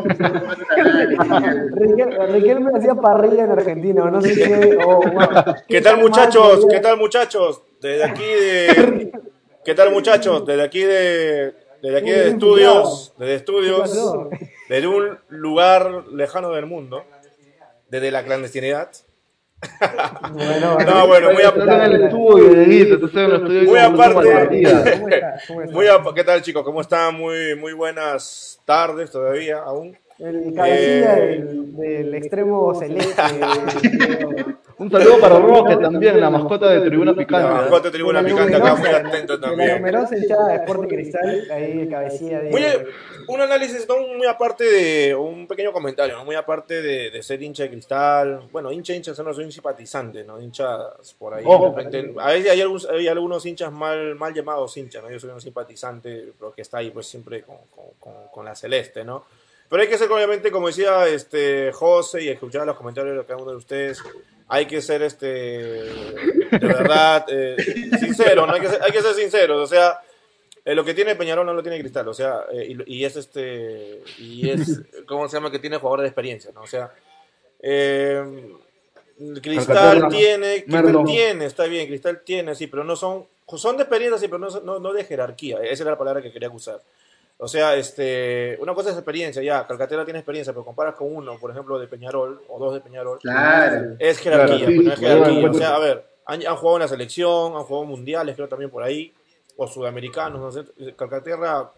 [1.76, 4.78] Riquelme, Riquelme hacía parrilla en Argentina, no sé qué.
[4.86, 6.66] o, bueno, ¿Qué tal muchachos?
[6.70, 7.64] ¿Qué tal muchachos?
[7.82, 9.12] Desde aquí de...
[9.66, 10.46] ¿Qué tal muchachos?
[10.46, 11.54] Desde aquí de...
[11.82, 13.92] Desde aquí de estudios, desde estudios,
[14.70, 17.04] desde un lugar lejano del mundo,
[17.90, 18.92] desde la clandestinidad.
[20.32, 23.64] Bueno, No, bueno, muy, Estás en el a- estudio, Dieguito, estás en el estudio.
[23.72, 24.50] muy aparte,
[25.72, 26.64] muy a- ¿qué tal chicos?
[26.64, 27.16] ¿Cómo están?
[27.16, 29.98] Muy, muy buenas tardes todavía aún.
[30.20, 33.22] El cabecilla Eh, del, del extremo celeste.
[34.82, 37.48] Un saludo para Roque también, la mascota de Tribuna La Picante.
[37.48, 37.52] ¿ah?
[37.54, 39.76] mascota de tribuna la picante acá, muy atento De la también.
[39.78, 42.50] numerosa hinchada de Sporting Cristal, ahí cabecilla de.
[42.50, 42.64] Muy,
[43.28, 46.26] un análisis no muy aparte de un pequeño comentario, ¿no?
[46.26, 48.42] muy aparte de, de ser hincha de cristal.
[48.52, 50.42] Bueno, hincha, hincha, no soy un simpatizante, ¿no?
[50.42, 51.44] Hinchas por ahí.
[51.46, 51.70] Ojo.
[51.70, 55.12] de repente, a veces hay algunos, hay algunos hinchas mal, mal llamados hinchas, ¿no?
[55.12, 58.56] Yo soy un simpatizante, pero que está ahí pues siempre con, con, con- con la
[58.56, 59.26] celeste, ¿no?
[59.70, 63.42] Pero hay que ser, obviamente, como decía este José y escuchar los comentarios de cada
[63.42, 64.02] uno de ustedes,
[64.54, 67.56] hay que ser este de verdad eh,
[67.98, 68.54] sincero, ¿no?
[68.54, 70.02] Hay que ser, hay que ser sinceros, o sea,
[70.66, 73.16] eh, lo que tiene Peñarol no lo tiene Cristal, o sea, eh, y, y es
[73.16, 75.52] este y es ¿cómo se llama?
[75.52, 76.64] que tiene jugadores de experiencia, ¿no?
[76.64, 76.92] O sea,
[77.62, 78.22] eh,
[79.42, 84.20] Cristal tiene, Cristal tiene, está bien, Cristal tiene, sí, pero no son son de experiencia,
[84.20, 86.82] sí, pero no, no, no de jerarquía, esa era la palabra que quería usar.
[87.44, 91.40] O sea, este, una cosa es experiencia, ya, Calcaterra tiene experiencia, pero comparas con uno,
[91.40, 93.96] por ejemplo, de Peñarol, o dos de Peñarol, Claro.
[93.98, 95.50] es jerarquía, Claro, sí, pues, no es jerarquía.
[95.50, 98.70] O sea, a ver, han, han jugado en la selección, han jugado mundiales, creo también
[98.70, 99.12] por ahí,
[99.58, 100.94] o sudamericanos, no sé.
[100.96, 101.72] Calcaterra,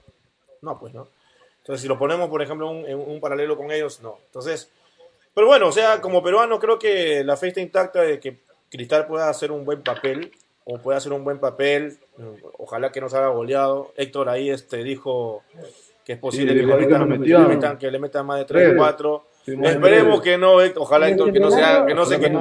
[0.62, 1.08] no, pues no.
[1.60, 4.18] Entonces, si lo ponemos, por ejemplo, un- en un paralelo con ellos, no.
[4.26, 4.70] Entonces,
[5.34, 8.38] pero bueno, o sea, como peruano, creo que la fe está intacta de que
[8.70, 10.30] Cristal pueda hacer un buen papel.
[10.66, 11.98] O puede hacer un buen papel.
[12.58, 13.92] Ojalá que no se haga goleado.
[13.98, 15.44] Héctor ahí este, dijo
[16.06, 18.46] que es posible Sí, que, le metan, que, le metan, que le metan más de
[18.46, 18.78] 3 Tres.
[18.78, 19.26] 4.
[19.46, 20.84] Esperemos que no, Héctor.
[20.84, 22.32] Ojalá Héctor que no sea, que no sé, que,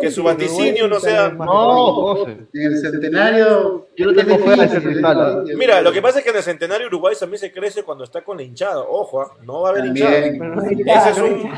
[0.00, 1.28] que su vaticinio no sea.
[1.30, 2.36] No, José.
[2.54, 3.86] En el centenario.
[3.96, 5.44] Yo no tengo fe ese cristal.
[5.56, 8.22] Mira, lo que pasa es que en el centenario Uruguay también se crece cuando está
[8.22, 8.80] con la hinchada.
[8.80, 10.16] Ojo, ah, no va a haber hinchada.
[10.18, 11.52] Ese es un.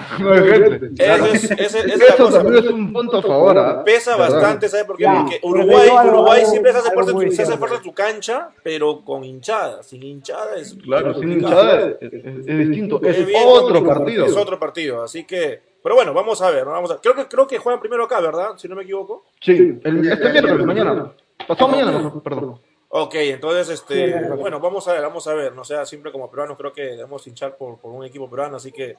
[0.98, 2.38] Ese es, ese- esa es la Eso cosa.
[2.42, 3.58] también es un punto a favor.
[3.58, 3.84] ¿ah?
[3.84, 5.04] Pesa bastante, ¿sabes por qué?
[5.04, 9.24] Ya, Porque Uruguay, Uruguay siempre se hace, fuerza, se hace fuerza tu cancha, pero con
[9.24, 9.82] hinchada.
[9.82, 10.74] Sin hinchada es.
[10.82, 13.00] Claro, sin hinchada es, es- es distinto.
[13.02, 14.26] Es otro partido.
[14.26, 15.60] Es otro partido, así que.
[15.82, 18.50] Pero bueno, vamos a ver, vamos a Creo que creo que juegan primero acá, ¿verdad?
[18.56, 19.24] Si no me equivoco.
[19.40, 21.12] Sí, el, este miércoles, mañana.
[21.46, 22.60] Pasado mañana, perdón.
[22.94, 26.30] Ok, entonces, Sí, este, bueno, vamos a ver, vamos a ver, no sea, siempre como
[26.30, 28.96] peruanos creo que debemos hinchar por, por un equipo peruano, así que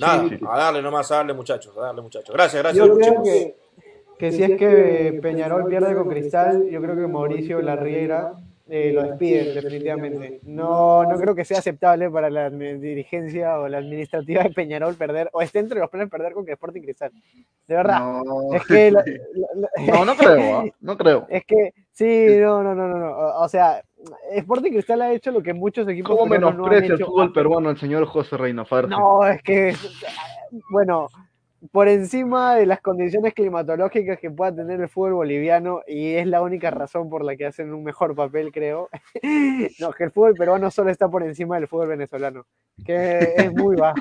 [0.00, 0.44] nada, Sí, sí.
[0.50, 2.34] a darle nomás, a darle muchachos, a darle muchachos.
[2.34, 2.84] Gracias, gracias.
[2.84, 3.22] Yo creo muchachos.
[3.24, 3.56] que,
[4.18, 8.32] que si es que Peñarol pierde con Cristal, yo creo que Mauricio Larriera
[8.68, 10.40] eh, lo despide definitivamente.
[10.44, 15.30] No, no creo que sea aceptable para la dirigencia o la administrativa de Peñarol perder,
[15.32, 17.12] o esté entre los planes perder con Sporting Cristal.
[17.68, 18.00] De verdad.
[18.00, 18.54] No.
[18.54, 20.64] Es que la- la- la- No, no creo, ¿ah?
[20.80, 21.26] No creo.
[21.30, 23.10] Es que, sí, no, no, no, no, no.
[23.12, 23.82] O, o sea,
[24.32, 27.06] Sporting Cristal ha hecho lo que muchos equipos ¿Cómo peruanos no han menosprecia el hecho.
[27.10, 28.88] fútbol peruano el señor José Reina Farge?
[28.90, 29.74] No, es que,
[30.70, 31.08] bueno,
[31.72, 36.42] por encima de las condiciones climatológicas que pueda tener el fútbol boliviano, y es la
[36.42, 38.88] única razón por la que hacen un mejor papel, creo,
[39.80, 42.44] no, que el fútbol peruano solo está por encima del fútbol venezolano,
[42.84, 43.96] que es muy bajo.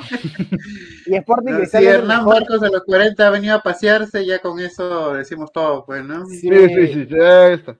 [1.06, 4.26] Y Sporting No, Cristal si Hernán mejor- Marcos a los 40 ha venido a pasearse,
[4.26, 6.26] ya con eso decimos todo, pues, ¿no?
[6.26, 6.40] Sí.
[6.40, 7.08] Sí, sí, sí,
[7.54, 7.78] está.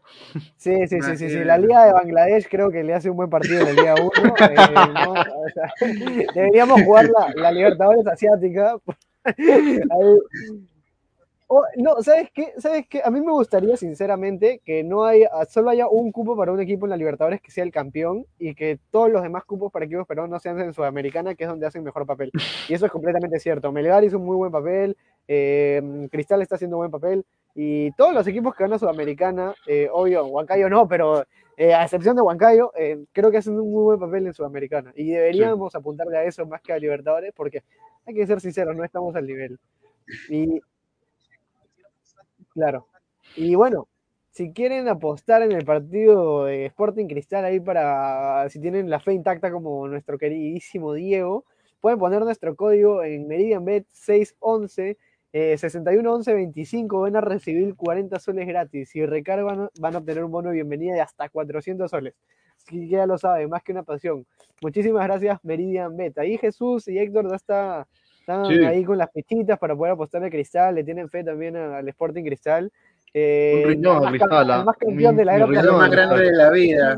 [0.58, 1.44] Sí, sí, sí, sí, sí.
[1.44, 4.12] La Liga de Bangladesh creo que le hace un buen partido en la Liga 1.
[4.40, 4.56] eh,
[4.94, 5.12] ¿no?
[5.12, 5.74] O sea,
[6.34, 8.78] deberíamos jugar la, la Libertadores Asiática.
[11.48, 12.54] Oh, no, ¿sabes qué?
[12.58, 13.04] ¿Sabes qué?
[13.06, 16.88] A mí me gustaría, sinceramente, que no haya, solo haya un cupo para un equipo
[16.88, 20.08] en la Libertadores que sea el campeón y que todos los demás cupos para equipos
[20.08, 22.32] peruanos sean en Sudamericana, que es donde hacen mejor papel.
[22.68, 23.72] Y eso es completamente cierto.
[23.72, 24.98] Melgar hizo un muy buen papel,
[25.28, 27.24] eh, Cristal está haciendo buen papel,
[27.54, 31.26] y todos los equipos que van a Sudamericana, eh, obvio, Huancayo no, pero
[31.58, 34.92] eh, a excepción de Huancayo, eh, creo que hacen un muy buen papel en Sudamericana.
[34.96, 37.64] Y deberíamos apuntarle a eso más que a Libertadores, porque
[38.06, 39.60] hay que ser sinceros, no estamos al nivel.
[40.30, 40.62] Y
[42.54, 42.88] claro.
[43.36, 43.88] Y bueno,
[44.32, 49.14] si quieren apostar en el partido de Sporting Cristal ahí para, si tienen la fe
[49.14, 51.46] intacta como nuestro queridísimo Diego,
[51.82, 54.98] pueden poner nuestro código en MeridianBet 611
[55.38, 58.90] eh, 611125 van a recibir 40 soles gratis.
[58.90, 62.14] Si recargan, van a obtener un bono de bienvenida de hasta 400 soles.
[62.72, 64.26] Ya lo saben, más que una pasión.
[64.62, 66.18] Muchísimas gracias, Meridian Bet.
[66.18, 67.88] Ahí Jesús y Héctor ya está,
[68.20, 68.64] están Sí.
[68.66, 70.76] ahí con las fichitas para poder apostarle a Cristal.
[70.76, 72.72] Le tienen fe también al Sporting Cristal.
[73.14, 74.60] Eh, Un riñón, el más Cristal, cam- ah.
[74.60, 76.98] el más campeón Mi- de la era más grande de la vida.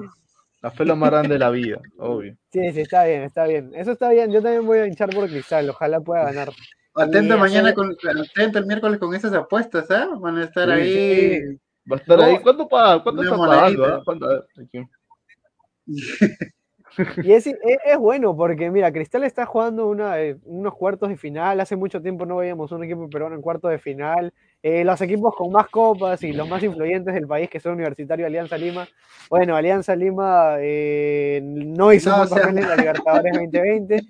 [0.62, 2.36] La fe lo más grande de la vida, obvio.
[2.52, 3.72] Sí, sí, está bien, está bien.
[3.76, 4.32] Eso está bien.
[4.32, 5.70] Yo también voy a hinchar por Cristal.
[5.70, 6.50] Ojalá pueda ganar.
[6.96, 10.10] Atento Y mañana, hacer- con, atento el miércoles con esas apuestas, ¿ah?
[10.20, 11.36] Van a estar Sí, ahí.
[11.42, 11.60] sí.
[11.92, 12.24] Va a estar No.
[12.24, 12.40] ahí.
[12.40, 13.04] ¿Cuánto paga?
[13.04, 13.62] ¿Cuánto Una está monedita.
[13.62, 13.86] pagando?
[13.86, 14.02] ah?
[14.04, 14.26] ¿Cuánto?
[14.26, 14.80] A ver, aquí.
[17.24, 17.56] Y es, es,
[17.86, 21.60] es bueno porque, mira, Cristal está jugando una, eh, unos cuartos de final.
[21.60, 24.34] Hace mucho tiempo no veíamos un equipo peruano en cuartos de final.
[24.64, 28.26] Eh, los equipos con más copas y los más influyentes del país, que son Universitario
[28.26, 28.88] Alianza Lima.
[29.30, 34.02] Bueno, Alianza Lima eh, no hizo No, un sea- papel en la Libertadores 2020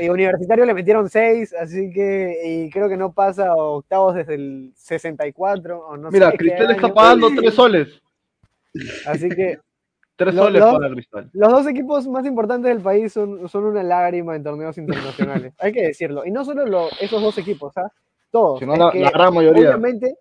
[0.00, 4.34] y, Universitario le metieron 6, así que y creo que no pasa a octavos desde
[4.34, 8.02] el 64 o no Mira, sé Cristal está pagando tres soles.
[9.06, 9.58] Así que
[10.16, 11.30] Tres Lo- soles para Cristal.
[11.32, 15.54] los dos equipos más importantes del país son, son una lágrima en torneos internacionales.
[15.58, 16.24] Hay que decirlo.
[16.26, 17.90] Y no solo lo- esos dos equipos, ¿ah?
[18.30, 18.58] Todos.
[18.60, 19.68] Sino la- la gran mayoría.
[19.70, 20.16] Obviamente,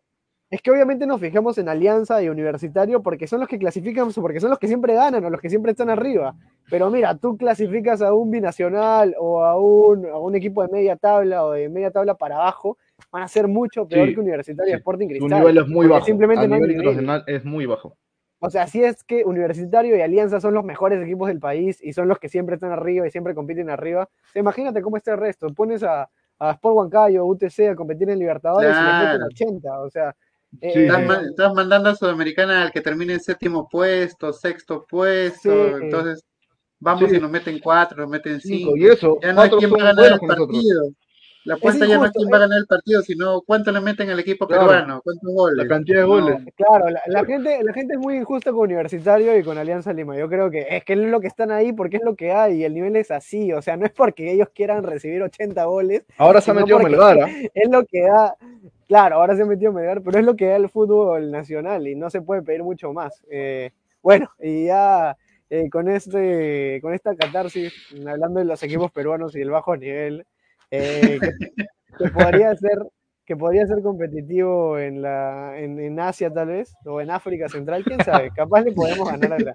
[0.49, 4.39] es que obviamente nos fijamos en Alianza y Universitario porque son los que clasifican, porque
[4.41, 6.35] son los que siempre ganan o los que siempre están arriba.
[6.69, 10.95] Pero mira, tú clasificas a un binacional o a un, a un equipo de media
[10.97, 12.77] tabla o de media tabla para abajo,
[13.11, 14.77] van a ser mucho peor Sí, que Universitario y sí.
[14.80, 15.39] Sporting Cristal.
[15.39, 16.05] nivel es muy bajo.
[16.05, 16.72] Simplemente A no nivel.
[16.72, 17.95] internacional es muy bajo.
[18.43, 21.93] O sea, si es que Universitario y Alianza son los mejores equipos del país y
[21.93, 24.03] son los que siempre están arriba y siempre compiten arriba.
[24.05, 25.53] O sea, imagínate cómo está el resto.
[25.53, 26.09] Pones a,
[26.39, 29.26] a Sport Huancayo, UTC a competir en Libertadores y les meten Claro.
[29.26, 29.80] 80.
[29.81, 30.15] O sea,
[30.59, 35.49] eh, Sí, Estás, mandando a Sudamericana al que termine en séptimo puesto, sexto puesto.
[35.77, 35.84] Sí.
[35.84, 36.26] Entonces,
[36.80, 37.18] vamos Sí.
[37.18, 38.72] y nos meten cuatro, nos meten Cinco.
[38.73, 38.77] cinco.
[38.77, 40.63] Y eso, Ya no hay quién va a ganar el nosotros.
[41.43, 44.09] La apuesta ya no es quién va a ganar el partido, sino cuánto le meten
[44.11, 44.68] al equipo Claro.
[44.68, 45.57] peruano, cuántos goles.
[45.57, 46.38] La cantidad de No, goles.
[46.55, 50.15] claro, la, la gente, la gente es muy injusta con Universitario y con Alianza Lima.
[50.18, 52.57] Yo creo que es que es lo que están ahí porque es lo que hay
[52.61, 53.51] y el nivel es así.
[53.53, 57.18] O sea, no es porque ellos quieran recibir 80 goles, Ahora se ha metido Melgar.
[57.23, 57.27] ¿ah?
[57.53, 58.35] es lo que da.
[58.88, 62.09] Claro, ahora se metió Melgar, pero es lo que da el fútbol nacional y no
[62.09, 63.23] se puede pedir mucho más.
[63.31, 63.72] Eh,
[64.03, 65.18] bueno, y ya
[65.49, 67.73] eh, con, este, con esta catarsis,
[68.05, 70.26] hablando de los equipos peruanos y el bajo nivel,
[70.72, 71.19] eh,
[71.98, 72.80] que, podría ser
[73.26, 78.03] que podría ser competitivo en, la, en, Asia tal vez, o en África Central, quién
[78.03, 79.53] sabe, capaz le podemos ganar a la,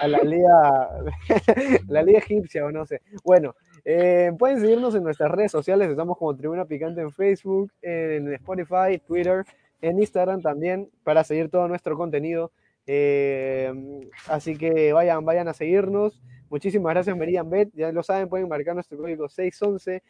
[0.00, 0.88] a la liga,
[1.88, 3.02] la liga egipcia o no sé.
[3.24, 3.54] Bueno,
[3.84, 8.98] eh, pueden seguirnos en nuestras redes sociales, estamos como Tribuna Picante en Facebook, en Spotify,
[9.06, 9.44] Twitter,
[9.82, 12.50] en Instagram también, para seguir todo nuestro contenido.
[12.86, 13.70] Eh,
[14.28, 16.22] así que vayan, vayan a seguirnos.
[16.50, 20.02] Muchísimas gracias Meridian Bet, ya lo saben, pueden marcar nuestro código 611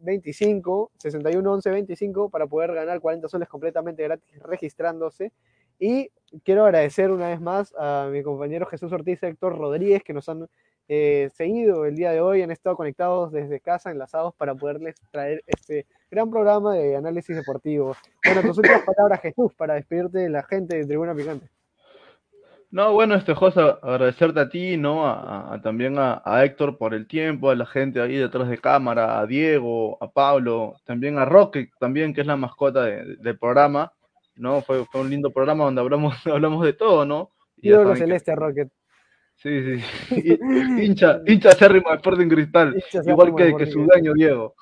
[0.00, 5.32] 25 6111 25 para poder ganar 40 soles completamente gratis registrándose.
[5.78, 6.10] Y
[6.44, 10.28] quiero agradecer una vez más a mi compañero Jesús Ortiz y Héctor Rodríguez que nos
[10.28, 10.48] han
[10.92, 15.44] eh, seguido el día de hoy, han estado conectados desde casa, enlazados para poderles traer
[15.46, 17.94] este gran programa de análisis deportivo.
[18.24, 21.48] Bueno, tus últimas palabras, Jesús, para despedirte de la gente de Tribuna Picante.
[22.72, 25.04] No, bueno, este José, agradecerte a ti, ¿no?
[25.04, 29.26] A, también a, Héctor por el tiempo, a la gente ahí detrás de cámara, a
[29.26, 33.92] Diego, a Pablo, también a Roque, también, que es la mascota del programa,
[34.36, 34.62] ¿no?
[34.62, 37.32] Fue, fue un lindo programa donde hablamos, hablamos de todo, ¿no?
[37.56, 38.70] Y celeste, Rocket.
[39.34, 40.38] Sí, sí.
[40.80, 44.54] hincha, hincha acérrimo de Sporting Cristal, igual que, que su dueño Diego.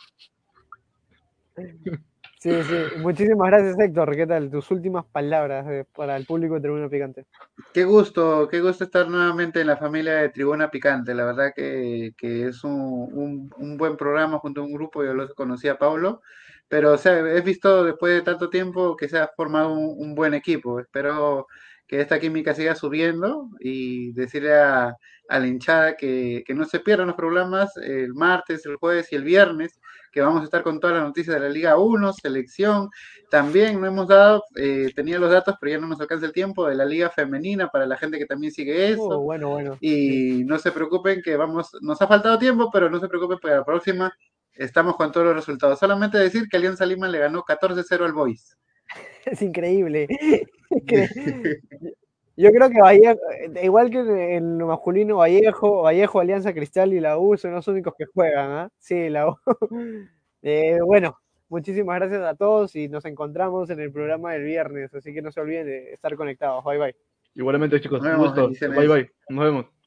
[2.41, 2.99] Sí, sí.
[2.99, 4.15] Muchísimas gracias, Héctor.
[4.15, 4.49] ¿Qué tal?
[4.49, 7.27] Tus últimas palabras eh, para el público de Tribuna Picante.
[7.75, 11.15] Qué gusto, qué gusto estar nuevamente en la familia de Tribuna Picante.
[11.15, 15.03] La verdad que, es un, buen programa junto a un grupo.
[15.03, 16.23] Yo lo conocí a Pablo,
[16.69, 20.33] pero o sea, he visto después de tanto tiempo que se ha formado un, buen
[20.33, 20.79] equipo.
[20.79, 21.49] Espero
[21.89, 24.97] que esta química siga subiendo y decirle a,
[25.29, 29.25] la hinchada que, que no se pierdan los programas el martes, el jueves y el
[29.25, 29.79] viernes
[30.11, 32.91] que vamos a estar con todas las noticias de la Liga 1, selección.
[33.31, 36.67] También no hemos dado, eh, tenía los datos, pero ya no nos alcanza el tiempo,
[36.67, 39.09] de la Liga Femenina para la gente que también sigue eso.
[39.09, 39.77] Oh, bueno, bueno.
[39.81, 43.57] Y no se preocupen que vamos, nos ha faltado tiempo, pero no se preocupen para
[43.57, 44.13] la próxima
[44.59, 45.79] estamos con todos los resultados.
[45.79, 48.57] Solamente decir que Alianza Lima le ganó 14-0 al Boys.
[49.25, 50.09] Es increíble.
[52.39, 57.01] Yo creo que Vallejo, eh, igual que en lo masculino, Vallejo, Vallejo, Alianza Cristal y
[57.01, 58.69] la U son los únicos que juegan, ¿ah?
[58.79, 59.37] Sí, la U.
[60.41, 65.13] Eh, bueno, muchísimas gracias a todos y nos encontramos en el programa del viernes, así
[65.13, 66.63] que no se olviden de estar conectados.
[66.63, 66.97] Bye bye.
[67.35, 68.49] Igualmente, chicos, un gusto.
[68.49, 69.11] Bye bye.
[69.31, 69.78] Nos vemos.